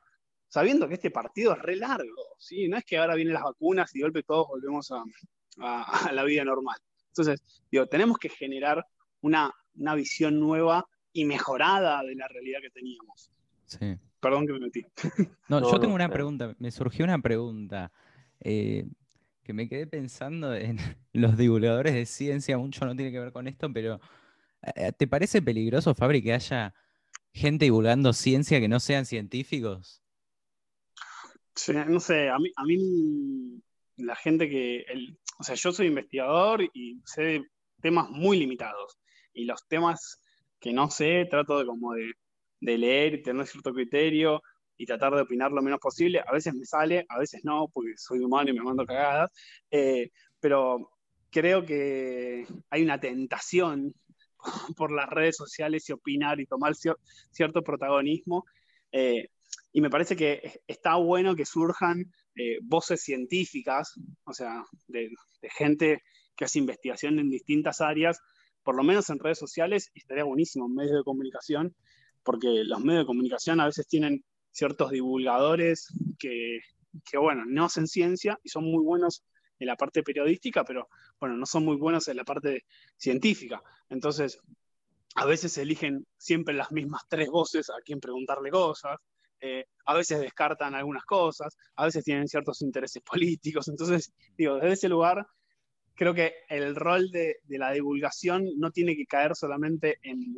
sabiendo 0.54 0.86
que 0.86 0.94
este 0.94 1.10
partido 1.10 1.52
es 1.52 1.58
re 1.58 1.74
largo, 1.74 2.36
¿sí? 2.38 2.68
No 2.68 2.76
es 2.76 2.84
que 2.84 2.96
ahora 2.96 3.16
vienen 3.16 3.34
las 3.34 3.42
vacunas 3.42 3.92
y 3.92 3.98
de 3.98 4.04
golpe 4.04 4.22
todos 4.22 4.46
volvemos 4.46 4.88
a, 4.92 5.02
la 6.12 6.22
vida 6.22 6.44
normal. 6.44 6.78
Entonces, 7.08 7.42
digo, 7.72 7.88
tenemos 7.88 8.18
que 8.18 8.28
generar 8.28 8.86
una, 9.22 9.52
visión 9.94 10.40
nueva 10.40 10.86
y 11.12 11.24
mejorada 11.24 12.02
de 12.02 12.14
la 12.14 12.28
realidad 12.28 12.60
que 12.60 12.70
teníamos. 12.70 13.30
Sí. 13.66 13.96
Perdón 14.20 14.46
que 14.46 14.52
me 14.54 14.60
metí. 14.60 14.84
No, 15.48 15.60
yo 15.60 15.78
tengo 15.78 15.94
una 15.94 16.08
pregunta, 16.08 16.54
me 16.58 16.70
surgió 16.70 17.04
una 17.04 17.18
pregunta 17.18 17.92
eh, 18.40 18.86
que 19.42 19.52
me 19.52 19.68
quedé 19.68 19.86
pensando 19.86 20.54
en 20.54 20.78
los 21.12 21.36
divulgadores 21.36 21.94
de 21.94 22.06
ciencia, 22.06 22.58
mucho 22.58 22.84
no 22.86 22.96
tiene 22.96 23.12
que 23.12 23.20
ver 23.20 23.32
con 23.32 23.46
esto, 23.46 23.72
pero 23.72 24.00
eh, 24.74 24.92
¿te 24.92 25.06
parece 25.06 25.42
peligroso, 25.42 25.94
Fabri, 25.94 26.22
que 26.22 26.32
haya 26.32 26.74
gente 27.32 27.66
divulgando 27.66 28.12
ciencia 28.12 28.60
que 28.60 28.68
no 28.68 28.80
sean 28.80 29.04
científicos? 29.04 30.00
no 31.86 32.00
sé, 32.00 32.28
a 32.30 32.38
mí, 32.38 32.50
a 32.56 32.64
mí 32.64 33.62
la 33.96 34.16
gente 34.16 34.48
que, 34.48 34.80
el, 34.88 35.18
o 35.38 35.44
sea, 35.44 35.54
yo 35.54 35.72
soy 35.72 35.86
investigador 35.86 36.62
y 36.62 37.00
sé 37.04 37.22
de 37.22 37.50
temas 37.80 38.08
muy 38.10 38.38
limitados. 38.38 38.98
Y 39.34 39.44
los 39.44 39.66
temas 39.68 40.20
que 40.60 40.72
no 40.72 40.90
sé, 40.90 41.26
trato 41.28 41.58
de 41.58 41.66
como 41.66 41.92
de, 41.94 42.12
leer 42.60 43.14
y 43.14 43.22
tener 43.22 43.46
cierto 43.46 43.74
criterio 43.74 44.42
y 44.78 44.86
tratar 44.86 45.14
de 45.14 45.20
opinar 45.20 45.52
lo 45.52 45.60
menos 45.60 45.78
posible. 45.80 46.22
A 46.26 46.32
veces 46.32 46.54
me 46.54 46.64
sale, 46.64 47.04
a 47.08 47.18
veces 47.18 47.42
no, 47.44 47.68
porque 47.72 47.92
soy 47.96 48.20
humano 48.20 48.50
y 48.50 48.54
me 48.54 48.62
mando 48.62 48.86
cagadas. 48.86 49.30
Eh, 49.70 50.10
pero 50.40 50.90
creo 51.30 51.66
que 51.66 52.46
hay 52.70 52.82
una 52.82 52.98
tentación 52.98 53.94
por 54.76 54.92
las 54.92 55.08
redes 55.10 55.36
sociales 55.36 55.88
y 55.88 55.92
opinar 55.92 56.40
y 56.40 56.46
tomar 56.46 56.74
cierto 57.30 57.62
protagonismo. 57.62 58.44
Eh, 58.92 59.28
y 59.72 59.80
me 59.80 59.90
parece 59.90 60.16
que 60.16 60.60
está 60.66 60.94
bueno 60.96 61.34
que 61.34 61.44
surjan 61.44 62.04
eh, 62.36 62.58
voces 62.62 63.02
científicas, 63.02 63.92
o 64.24 64.32
sea, 64.32 64.62
de, 64.86 65.10
gente 65.42 66.02
que 66.36 66.44
hace 66.44 66.58
investigación 66.58 67.18
en 67.18 67.28
distintas 67.28 67.80
áreas, 67.80 68.20
por 68.64 68.76
lo 68.76 68.82
menos 68.82 69.10
en 69.10 69.18
redes 69.18 69.38
sociales, 69.38 69.90
y 69.94 70.00
estaría 70.00 70.24
buenísimo 70.24 70.66
en 70.66 70.74
medios 70.74 70.96
de 70.96 71.04
comunicación, 71.04 71.74
porque 72.22 72.64
los 72.64 72.80
medios 72.80 73.02
de 73.02 73.06
comunicación 73.06 73.60
a 73.60 73.66
veces 73.66 73.86
tienen 73.86 74.24
ciertos 74.50 74.90
divulgadores 74.90 75.92
que, 76.18 76.60
que, 77.08 77.18
bueno, 77.18 77.44
no 77.46 77.66
hacen 77.66 77.86
ciencia 77.86 78.38
y 78.42 78.48
son 78.48 78.64
muy 78.64 78.82
buenos 78.82 79.24
en 79.58 79.66
la 79.66 79.76
parte 79.76 80.02
periodística, 80.02 80.64
pero 80.64 80.88
bueno, 81.20 81.36
no 81.36 81.46
son 81.46 81.64
muy 81.64 81.76
buenos 81.76 82.08
en 82.08 82.16
la 82.16 82.24
parte 82.24 82.64
científica. 82.96 83.62
Entonces, 83.88 84.40
a 85.14 85.26
veces 85.26 85.56
eligen 85.58 86.06
siempre 86.16 86.54
las 86.54 86.72
mismas 86.72 87.02
tres 87.08 87.28
voces 87.28 87.70
a 87.70 87.80
quien 87.84 88.00
preguntarle 88.00 88.50
cosas, 88.50 88.98
eh, 89.40 89.66
a 89.86 89.94
veces 89.94 90.20
descartan 90.20 90.74
algunas 90.74 91.04
cosas, 91.04 91.56
a 91.76 91.84
veces 91.84 92.04
tienen 92.04 92.28
ciertos 92.28 92.62
intereses 92.62 93.02
políticos. 93.10 93.68
Entonces, 93.68 94.12
digo, 94.36 94.54
desde 94.54 94.72
ese 94.72 94.88
lugar, 94.88 95.26
creo 95.94 96.14
que 96.14 96.34
el 96.48 96.74
rol 96.74 97.10
de, 97.10 97.36
la 97.48 97.72
divulgación 97.72 98.48
no 98.56 98.70
tiene 98.70 98.96
que 98.96 99.06
caer 99.06 99.34
solamente 99.34 99.98
en, 100.02 100.36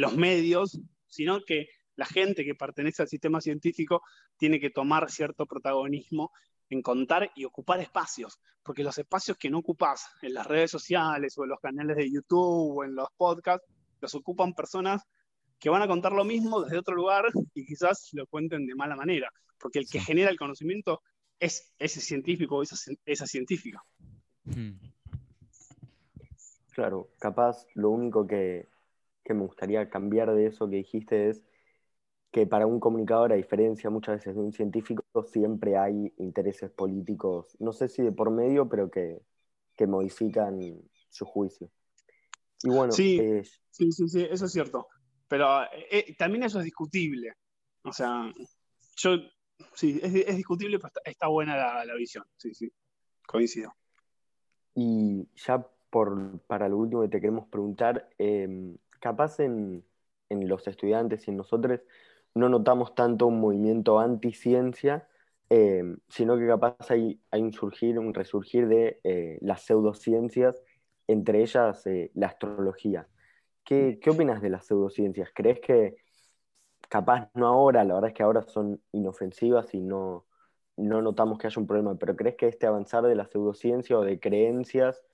los 0.00 0.16
medios, 0.16 0.80
sino 1.06 1.40
que 1.44 1.68
la 1.94 2.06
gente 2.06 2.44
que 2.44 2.56
pertenece 2.56 3.02
al 3.02 3.08
sistema 3.08 3.40
científico 3.40 4.02
tiene 4.36 4.58
que 4.58 4.70
tomar 4.70 5.08
cierto 5.10 5.46
protagonismo 5.46 6.32
en 6.68 6.82
contar 6.82 7.30
y 7.36 7.44
ocupar 7.44 7.80
espacios, 7.80 8.40
porque 8.64 8.82
los 8.82 8.98
espacios 8.98 9.36
que 9.36 9.50
no 9.50 9.58
ocupas 9.58 10.06
en 10.22 10.34
las 10.34 10.46
redes 10.46 10.72
sociales 10.72 11.38
o 11.38 11.44
en 11.44 11.50
los 11.50 11.60
canales 11.60 11.96
de 11.96 12.10
YouTube 12.10 12.78
o 12.78 12.84
en 12.84 12.96
los 12.96 13.08
podcasts, 13.16 13.66
los 14.00 14.14
ocupan 14.16 14.54
personas 14.54 15.02
que 15.60 15.70
van 15.70 15.82
a 15.82 15.88
contar 15.88 16.12
lo 16.12 16.24
mismo 16.24 16.62
desde 16.62 16.78
otro 16.78 16.94
lugar 16.94 17.26
y 17.54 17.64
quizás 17.64 18.08
lo 18.12 18.26
cuenten 18.26 18.66
de 18.66 18.74
mala 18.74 18.96
manera, 18.96 19.30
porque 19.58 19.78
el 19.78 19.88
que 19.88 20.00
genera 20.00 20.30
el 20.30 20.38
conocimiento 20.38 21.02
es 21.38 21.72
ese 21.78 22.00
científico 22.00 22.56
o 22.56 22.62
esa, 22.62 23.26
científica. 23.26 23.82
Hmm. 24.44 24.72
Claro, 26.72 27.08
capaz 27.20 27.66
lo 27.74 27.90
único 27.90 28.26
que, 28.26 28.68
me 29.28 29.40
gustaría 29.40 29.88
cambiar 29.88 30.34
de 30.34 30.46
eso 30.46 30.68
que 30.68 30.76
dijiste 30.76 31.30
es 31.30 31.42
que 32.32 32.46
para 32.46 32.66
un 32.66 32.80
comunicador, 32.80 33.32
a 33.32 33.36
diferencia 33.36 33.90
muchas 33.90 34.16
veces 34.16 34.34
de 34.34 34.40
un 34.40 34.52
científico, 34.52 35.04
siempre 35.24 35.76
hay 35.76 36.12
intereses 36.18 36.70
políticos, 36.72 37.56
no 37.60 37.72
sé 37.72 37.88
si 37.88 38.02
de 38.02 38.10
por 38.10 38.30
medio, 38.30 38.68
pero 38.68 38.90
que, 38.90 39.20
modifican 39.86 40.58
su 41.10 41.24
juicio. 41.24 41.70
Y 42.62 42.70
bueno, 42.70 42.92
sí, 42.92 43.20
sí, 43.70 43.92
sí, 43.92 44.26
eso 44.30 44.46
es 44.46 44.52
cierto. 44.52 44.88
Pero 45.28 45.62
eh, 45.90 46.14
también 46.18 46.44
eso 46.44 46.58
es 46.58 46.64
discutible. 46.64 47.34
O 47.82 47.92
sea, 47.92 48.32
yo, 48.96 49.16
sí, 49.74 50.00
es, 50.02 50.36
discutible, 50.36 50.78
pero 50.78 50.92
está, 51.04 51.28
buena 51.28 51.84
la, 51.84 51.94
visión. 51.94 52.24
Sí, 52.36 52.54
sí, 52.54 52.72
coincido. 53.26 53.74
Y 54.74 55.28
ya 55.36 55.66
por, 55.90 56.40
para 56.46 56.68
lo 56.68 56.78
último 56.78 57.02
que 57.02 57.08
te 57.08 57.20
queremos 57.20 57.46
preguntar, 57.48 58.08
em, 58.18 58.76
capaz 59.00 59.40
en, 59.40 59.84
los 60.30 60.66
estudiantes 60.66 61.28
y 61.28 61.30
en 61.30 61.36
nosotros 61.36 61.80
no 62.34 62.48
notamos 62.48 62.94
tanto 62.96 63.26
un 63.28 63.40
movimiento 63.40 64.00
anti-ciencia, 64.00 65.06
em, 65.48 65.98
sino 66.08 66.36
que 66.36 66.46
capaz 66.48 66.90
hay, 66.90 67.20
hay, 67.30 67.42
un 67.42 67.52
surgir, 67.52 67.98
un 67.98 68.12
resurgir 68.12 68.66
de 68.66 69.00
eh, 69.04 69.38
las 69.42 69.62
pseudociencias, 69.62 70.60
entre 71.06 71.42
ellas 71.42 71.86
eh, 71.86 72.10
la 72.14 72.28
astrología. 72.28 73.06
¿Qué, 73.64 73.98
opinas 74.10 74.42
de 74.42 74.50
las 74.50 74.66
pseudociencias? 74.66 75.30
¿Crees 75.34 75.60
que 75.60 75.96
capaz 76.88 77.30
no 77.34 77.46
ahora, 77.46 77.84
la 77.84 77.94
verdad 77.94 78.10
es 78.10 78.14
que 78.16 78.22
ahora 78.22 78.42
son 78.42 78.82
inofensivas 78.92 79.74
y 79.74 79.80
no, 79.80 80.26
no 80.76 81.02
notamos 81.02 81.38
que 81.38 81.46
haya 81.46 81.60
un 81.60 81.66
problema, 81.66 81.96
pero 81.96 82.16
¿crees 82.16 82.36
que 82.36 82.48
este 82.48 82.66
avanzar 82.66 83.04
de 83.04 83.14
la 83.14 83.26
pseudociencia 83.26 83.98
o 83.98 84.02
de 84.02 84.18
creencias 84.18 85.04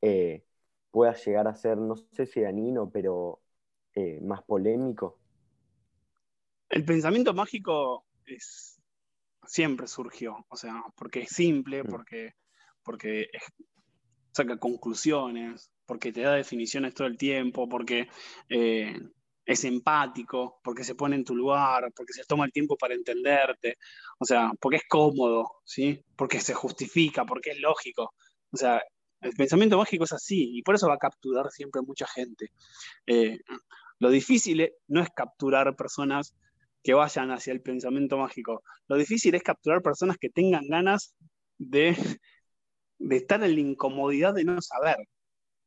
eh, 0.00 0.44
pueda 0.90 1.14
llegar 1.14 1.48
a 1.48 1.54
ser, 1.54 1.78
no 1.78 1.96
sé 1.96 2.26
si 2.26 2.40
danino, 2.40 2.90
pero 2.90 3.40
eh, 3.94 4.20
más 4.22 4.42
polémico? 4.42 5.18
El 6.68 6.84
pensamiento 6.84 7.34
mágico 7.34 8.04
es, 8.24 8.80
siempre 9.46 9.86
surgió, 9.86 10.44
o 10.48 10.56
sea, 10.56 10.84
porque 10.96 11.22
es 11.22 11.30
simple, 11.30 11.84
porque, 11.84 12.34
porque 12.82 13.28
saca 14.32 14.56
conclusiones, 14.58 15.72
porque 15.86 16.12
te 16.12 16.20
da 16.22 16.34
definiciones 16.34 16.94
todo 16.94 17.08
el 17.08 17.18
tiempo, 17.18 17.68
porque 17.68 18.08
eh, 18.48 18.96
es 19.50 19.64
empático, 19.64 20.60
porque 20.62 20.84
se 20.84 20.94
pone 20.94 21.16
en 21.16 21.24
tu 21.24 21.34
lugar, 21.34 21.92
porque 21.96 22.12
se 22.12 22.24
toma 22.24 22.44
el 22.44 22.52
tiempo 22.52 22.76
para 22.76 22.94
entenderte, 22.94 23.78
o 24.20 24.24
sea, 24.24 24.52
porque 24.60 24.76
es 24.76 24.84
cómodo, 24.88 25.50
¿sí? 25.64 26.04
Porque 26.16 26.38
se 26.40 26.54
justifica, 26.54 27.24
porque 27.24 27.50
es 27.50 27.60
lógico. 27.60 28.14
O 28.52 28.56
sea, 28.56 28.80
el 29.20 29.32
pensamiento 29.32 29.76
mágico 29.76 30.04
es 30.04 30.12
así 30.12 30.56
y 30.56 30.62
por 30.62 30.76
eso 30.76 30.86
va 30.86 30.94
a 30.94 30.98
capturar 30.98 31.50
siempre 31.50 31.82
mucha 31.82 32.06
gente. 32.06 32.52
Eh, 33.06 33.38
lo 33.98 34.10
difícil 34.10 34.70
no 34.86 35.00
es 35.02 35.08
capturar 35.10 35.74
personas 35.74 36.36
que 36.84 36.94
vayan 36.94 37.32
hacia 37.32 37.52
el 37.52 37.60
pensamiento 37.60 38.18
mágico. 38.18 38.62
Lo 38.86 38.96
difícil 38.96 39.34
es 39.34 39.42
capturar 39.42 39.82
personas 39.82 40.16
que 40.16 40.30
tengan 40.30 40.68
ganas 40.68 41.16
de, 41.58 41.96
de 42.98 43.16
estar 43.16 43.42
en 43.42 43.54
la 43.54 43.60
incomodidad 43.60 44.32
de 44.32 44.44
no 44.44 44.62
saber, 44.62 44.98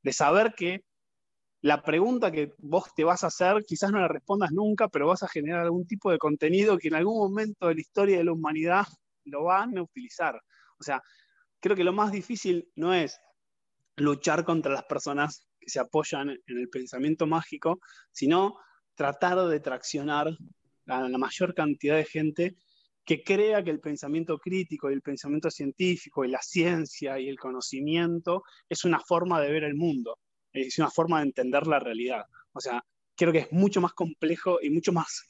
de 0.04 0.14
saber 0.14 0.54
que 0.56 0.86
la 1.64 1.82
pregunta 1.82 2.30
que 2.30 2.54
vos 2.58 2.94
te 2.94 3.06
vas 3.06 3.24
a 3.24 3.28
hacer 3.28 3.64
quizás 3.66 3.90
no 3.90 4.00
la 4.00 4.10
respondas 4.10 4.52
nunca, 4.52 4.90
pero 4.90 5.08
vas 5.08 5.24
a 5.24 5.30
generar 5.30 5.62
algún 5.62 5.88
tipo 5.88 6.12
de 6.12 6.18
contenido 6.18 6.78
que 6.78 6.90
en 6.90 6.96
algún 6.96 7.18
momento 7.18 7.70
de 7.70 7.76
la 7.76 7.80
historia 7.80 8.18
de 8.18 8.26
la 8.26 8.34
humanidad 8.34 8.86
lo 9.24 9.46
van 9.46 9.78
a 9.78 9.82
utilizar. 9.82 10.36
O 10.78 10.84
sea, 10.84 11.02
creo 11.62 11.78
que 11.78 11.86
lo 11.86 11.94
más 11.94 12.12
difícil 12.12 12.70
no 12.76 12.94
es 12.94 13.18
luchar 13.96 14.44
contra 14.44 14.74
las 14.74 14.84
personas 14.84 15.48
que 15.58 15.70
se 15.70 15.80
apoyan 15.80 16.32
en 16.32 16.58
el 16.58 16.68
pensamiento 16.68 17.28
mágico, 17.28 17.80
sino 18.12 18.58
tratar 18.94 19.48
de 19.48 19.62
traccionar 19.62 20.28
a 20.88 21.08
la 21.08 21.18
mayor 21.18 21.54
cantidad 21.54 21.96
de 21.96 22.04
gente 22.04 22.58
que 23.06 23.24
crea 23.24 23.64
que 23.64 23.70
el 23.70 23.80
pensamiento 23.80 24.38
crítico 24.38 24.92
y 24.92 24.96
el 24.96 25.02
pensamiento 25.02 25.50
científico 25.50 26.26
y 26.26 26.28
la 26.28 26.42
ciencia 26.42 27.18
y 27.22 27.30
el 27.30 27.40
conocimiento 27.40 28.44
es 28.68 28.84
una 28.84 29.00
forma 29.00 29.40
de 29.40 29.50
ver 29.50 29.64
el 29.64 29.76
mundo 29.76 30.20
es 30.54 30.78
una 30.78 30.90
forma 30.90 31.20
de 31.20 31.28
entender 31.28 31.68
la 31.68 31.80
realidad. 31.80 32.26
O 32.54 32.60
sea, 32.60 32.84
creo 33.16 33.32
que 33.32 33.40
es 33.40 33.52
mucho 33.52 33.82
más 33.82 33.94
complejo 33.94 34.60
y 34.62 34.70
mucho 34.70 34.94
más 34.94 35.24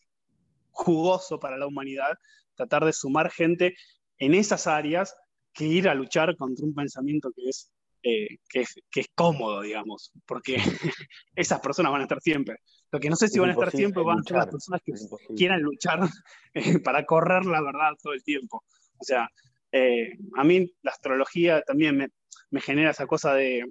jugoso 0.71 1.39
para 1.39 1.57
la 1.57 1.67
humanidad 1.67 2.17
tratar 2.55 2.85
de 2.85 2.93
sumar 2.93 3.31
gente 3.31 3.75
en 4.17 4.33
esas 4.33 4.67
áreas 4.67 5.15
que 5.53 5.65
ir 5.65 5.87
a 5.87 5.95
luchar 5.95 6.35
contra 6.35 6.65
un 6.65 6.73
pensamiento 6.73 7.31
que 7.35 7.49
es, 7.49 7.71
eh, 8.01 8.37
que 8.49 8.61
es, 8.61 8.75
que 8.91 9.01
es, 9.01 9.07
cómodo, 9.13 9.61
digamos, 9.61 10.11
porque 10.25 10.57
esas 11.35 11.59
personas 11.59 11.91
van 11.91 12.01
a 12.01 12.05
estar 12.05 12.21
siempre. 12.21 12.57
Lo 12.91 12.99
que 12.99 13.09
no 13.09 13.15
sé 13.15 13.27
si 13.27 13.39
van 13.39 13.49
a 13.49 13.53
estar 13.53 13.71
siempre 13.71 14.03
van 14.03 14.19
a 14.19 14.23
ser 14.23 14.37
las 14.37 14.47
personas 14.47 14.81
que 14.83 14.93
quieran 15.35 15.61
luchar 15.61 15.99
eh, 16.53 16.79
para 16.79 17.05
correr 17.05 17.45
la 17.45 17.61
verdad 17.61 17.91
todo 18.01 18.13
el 18.13 18.23
tiempo. 18.23 18.63
O 18.97 19.03
sea, 19.03 19.27
eh, 19.71 20.17
a 20.37 20.43
mí 20.43 20.71
la 20.81 20.91
astrología 20.91 21.61
también 21.61 21.97
me, 21.97 22.09
me 22.49 22.61
genera 22.61 22.91
esa 22.91 23.07
cosa 23.07 23.33
de, 23.33 23.63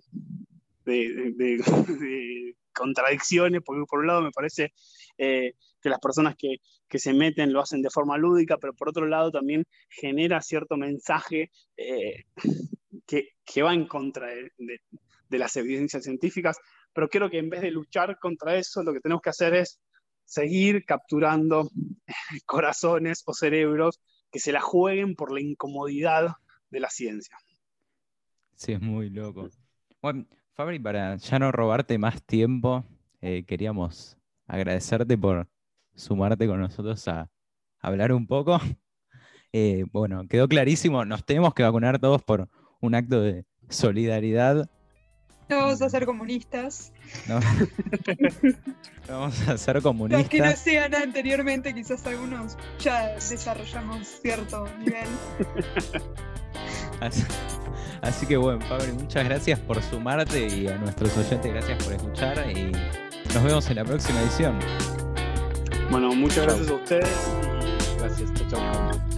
de, 0.85 2.55
contradicciones, 2.73 3.63
porque 3.65 3.85
por 3.89 4.01
un 4.01 4.07
lado 4.07 4.23
me 4.23 4.31
parece 4.31 4.73
eh, 5.19 5.55
que 5.81 5.89
las 5.89 6.01
personas 6.01 6.37
que, 6.37 6.57
se 6.99 7.15
meten 7.15 7.55
lo 7.55 7.61
hacen 7.61 7.81
de 7.81 7.89
forma 7.89 8.19
lúdica, 8.19 8.59
pero 8.59 8.75
por 8.75 8.91
otro 8.91 9.07
lado 9.07 9.31
también 9.31 9.65
genera 9.89 10.43
cierto 10.43 10.77
mensaje 10.77 11.51
eh, 11.77 12.25
que, 13.07 13.63
va 13.63 13.73
en 13.73 13.87
contra 13.87 14.29
de, 14.29 15.39
las 15.39 15.57
evidencias 15.57 16.03
científicas, 16.05 16.59
pero 16.93 17.09
creo 17.09 17.31
que 17.31 17.39
en 17.39 17.49
vez 17.49 17.63
de 17.63 17.71
luchar 17.71 18.19
contra 18.19 18.57
eso, 18.57 18.83
lo 18.83 18.93
que 18.93 19.01
tenemos 19.01 19.23
que 19.23 19.31
hacer 19.31 19.55
es 19.55 19.81
seguir 20.25 20.85
capturando 20.85 21.71
corazones 22.47 23.23
o 23.25 23.33
cerebros 23.33 24.01
que 24.31 24.39
se 24.39 24.53
la 24.53 24.61
jueguen 24.61 25.15
por 25.15 25.33
la 25.33 25.41
incomodidad 25.41 26.37
de 26.71 26.81
la 26.81 26.91
ciencia. 26.91 27.39
Sí, 28.55 28.73
es 28.73 28.81
muy 28.81 29.11
loco. 29.11 29.49
Bueno, 30.01 30.27
Fabri, 30.55 30.79
para 30.79 31.17
ya 31.17 31.39
no 31.39 31.51
robarte 31.51 31.97
más 31.97 32.23
tiempo, 32.23 32.85
eh, 33.23 33.45
queríamos 33.47 34.19
agradecerte 34.47 35.17
por 35.17 35.49
sumarte 35.95 36.47
con 36.47 36.61
nosotros 36.61 37.09
a 37.09 37.31
hablar 37.81 38.13
un 38.13 38.27
poco. 38.27 38.59
Eh, 39.55 39.85
bueno, 39.93 40.27
quedó 40.29 40.49
clarísimo, 40.49 41.05
nos 41.05 41.27
tenemos 41.27 41.53
que 41.53 41.63
vacunar 41.63 41.99
todos 41.99 42.23
por 42.23 42.49
un 42.81 42.95
acto 42.95 43.21
de 43.21 43.45
solidaridad. 43.69 44.71
No 45.51 45.57
vamos 45.59 45.83
a 45.83 45.91
ser 45.91 46.07
comunistas. 46.07 46.91
No, 47.29 47.39
vamos 49.09 49.47
a 49.47 49.59
ser 49.59 49.83
comunistas. 49.83 50.23
Los 50.23 50.31
que 50.31 50.41
no 50.41 50.53
sean 50.57 50.95
anteriormente, 50.95 51.75
quizás 51.75 52.07
algunos 52.07 52.57
ya 52.79 53.09
desarrollamos 53.09 54.09
cierto 54.23 54.67
nivel. 54.79 55.09
Así 58.03 58.27
que 58.27 58.37
bueno, 58.37 58.61
Fabri, 58.67 58.93
muchas 58.93 59.25
gracias 59.25 59.59
por 59.61 59.81
sumarte 59.83 60.47
y 60.49 60.67
a 60.67 60.77
nuestros 60.77 61.17
oyentes 61.17 61.53
gracias 61.53 61.85
por 61.85 61.93
escuchar 61.95 62.51
y 62.51 62.73
nos 63.33 63.45
vemos 63.45 63.71
en 63.71 63.77
la 63.77 63.85
próxima 63.85 64.21
edición. 64.23 64.59
Bueno, 65.91 66.13
muchas 66.15 66.45
gracias 66.45 66.69
a 66.69 66.75
ustedes 66.75 67.31
y 67.95 68.01
gracias. 68.01 68.33
Chao, 68.35 68.49
chao. 68.51 69.12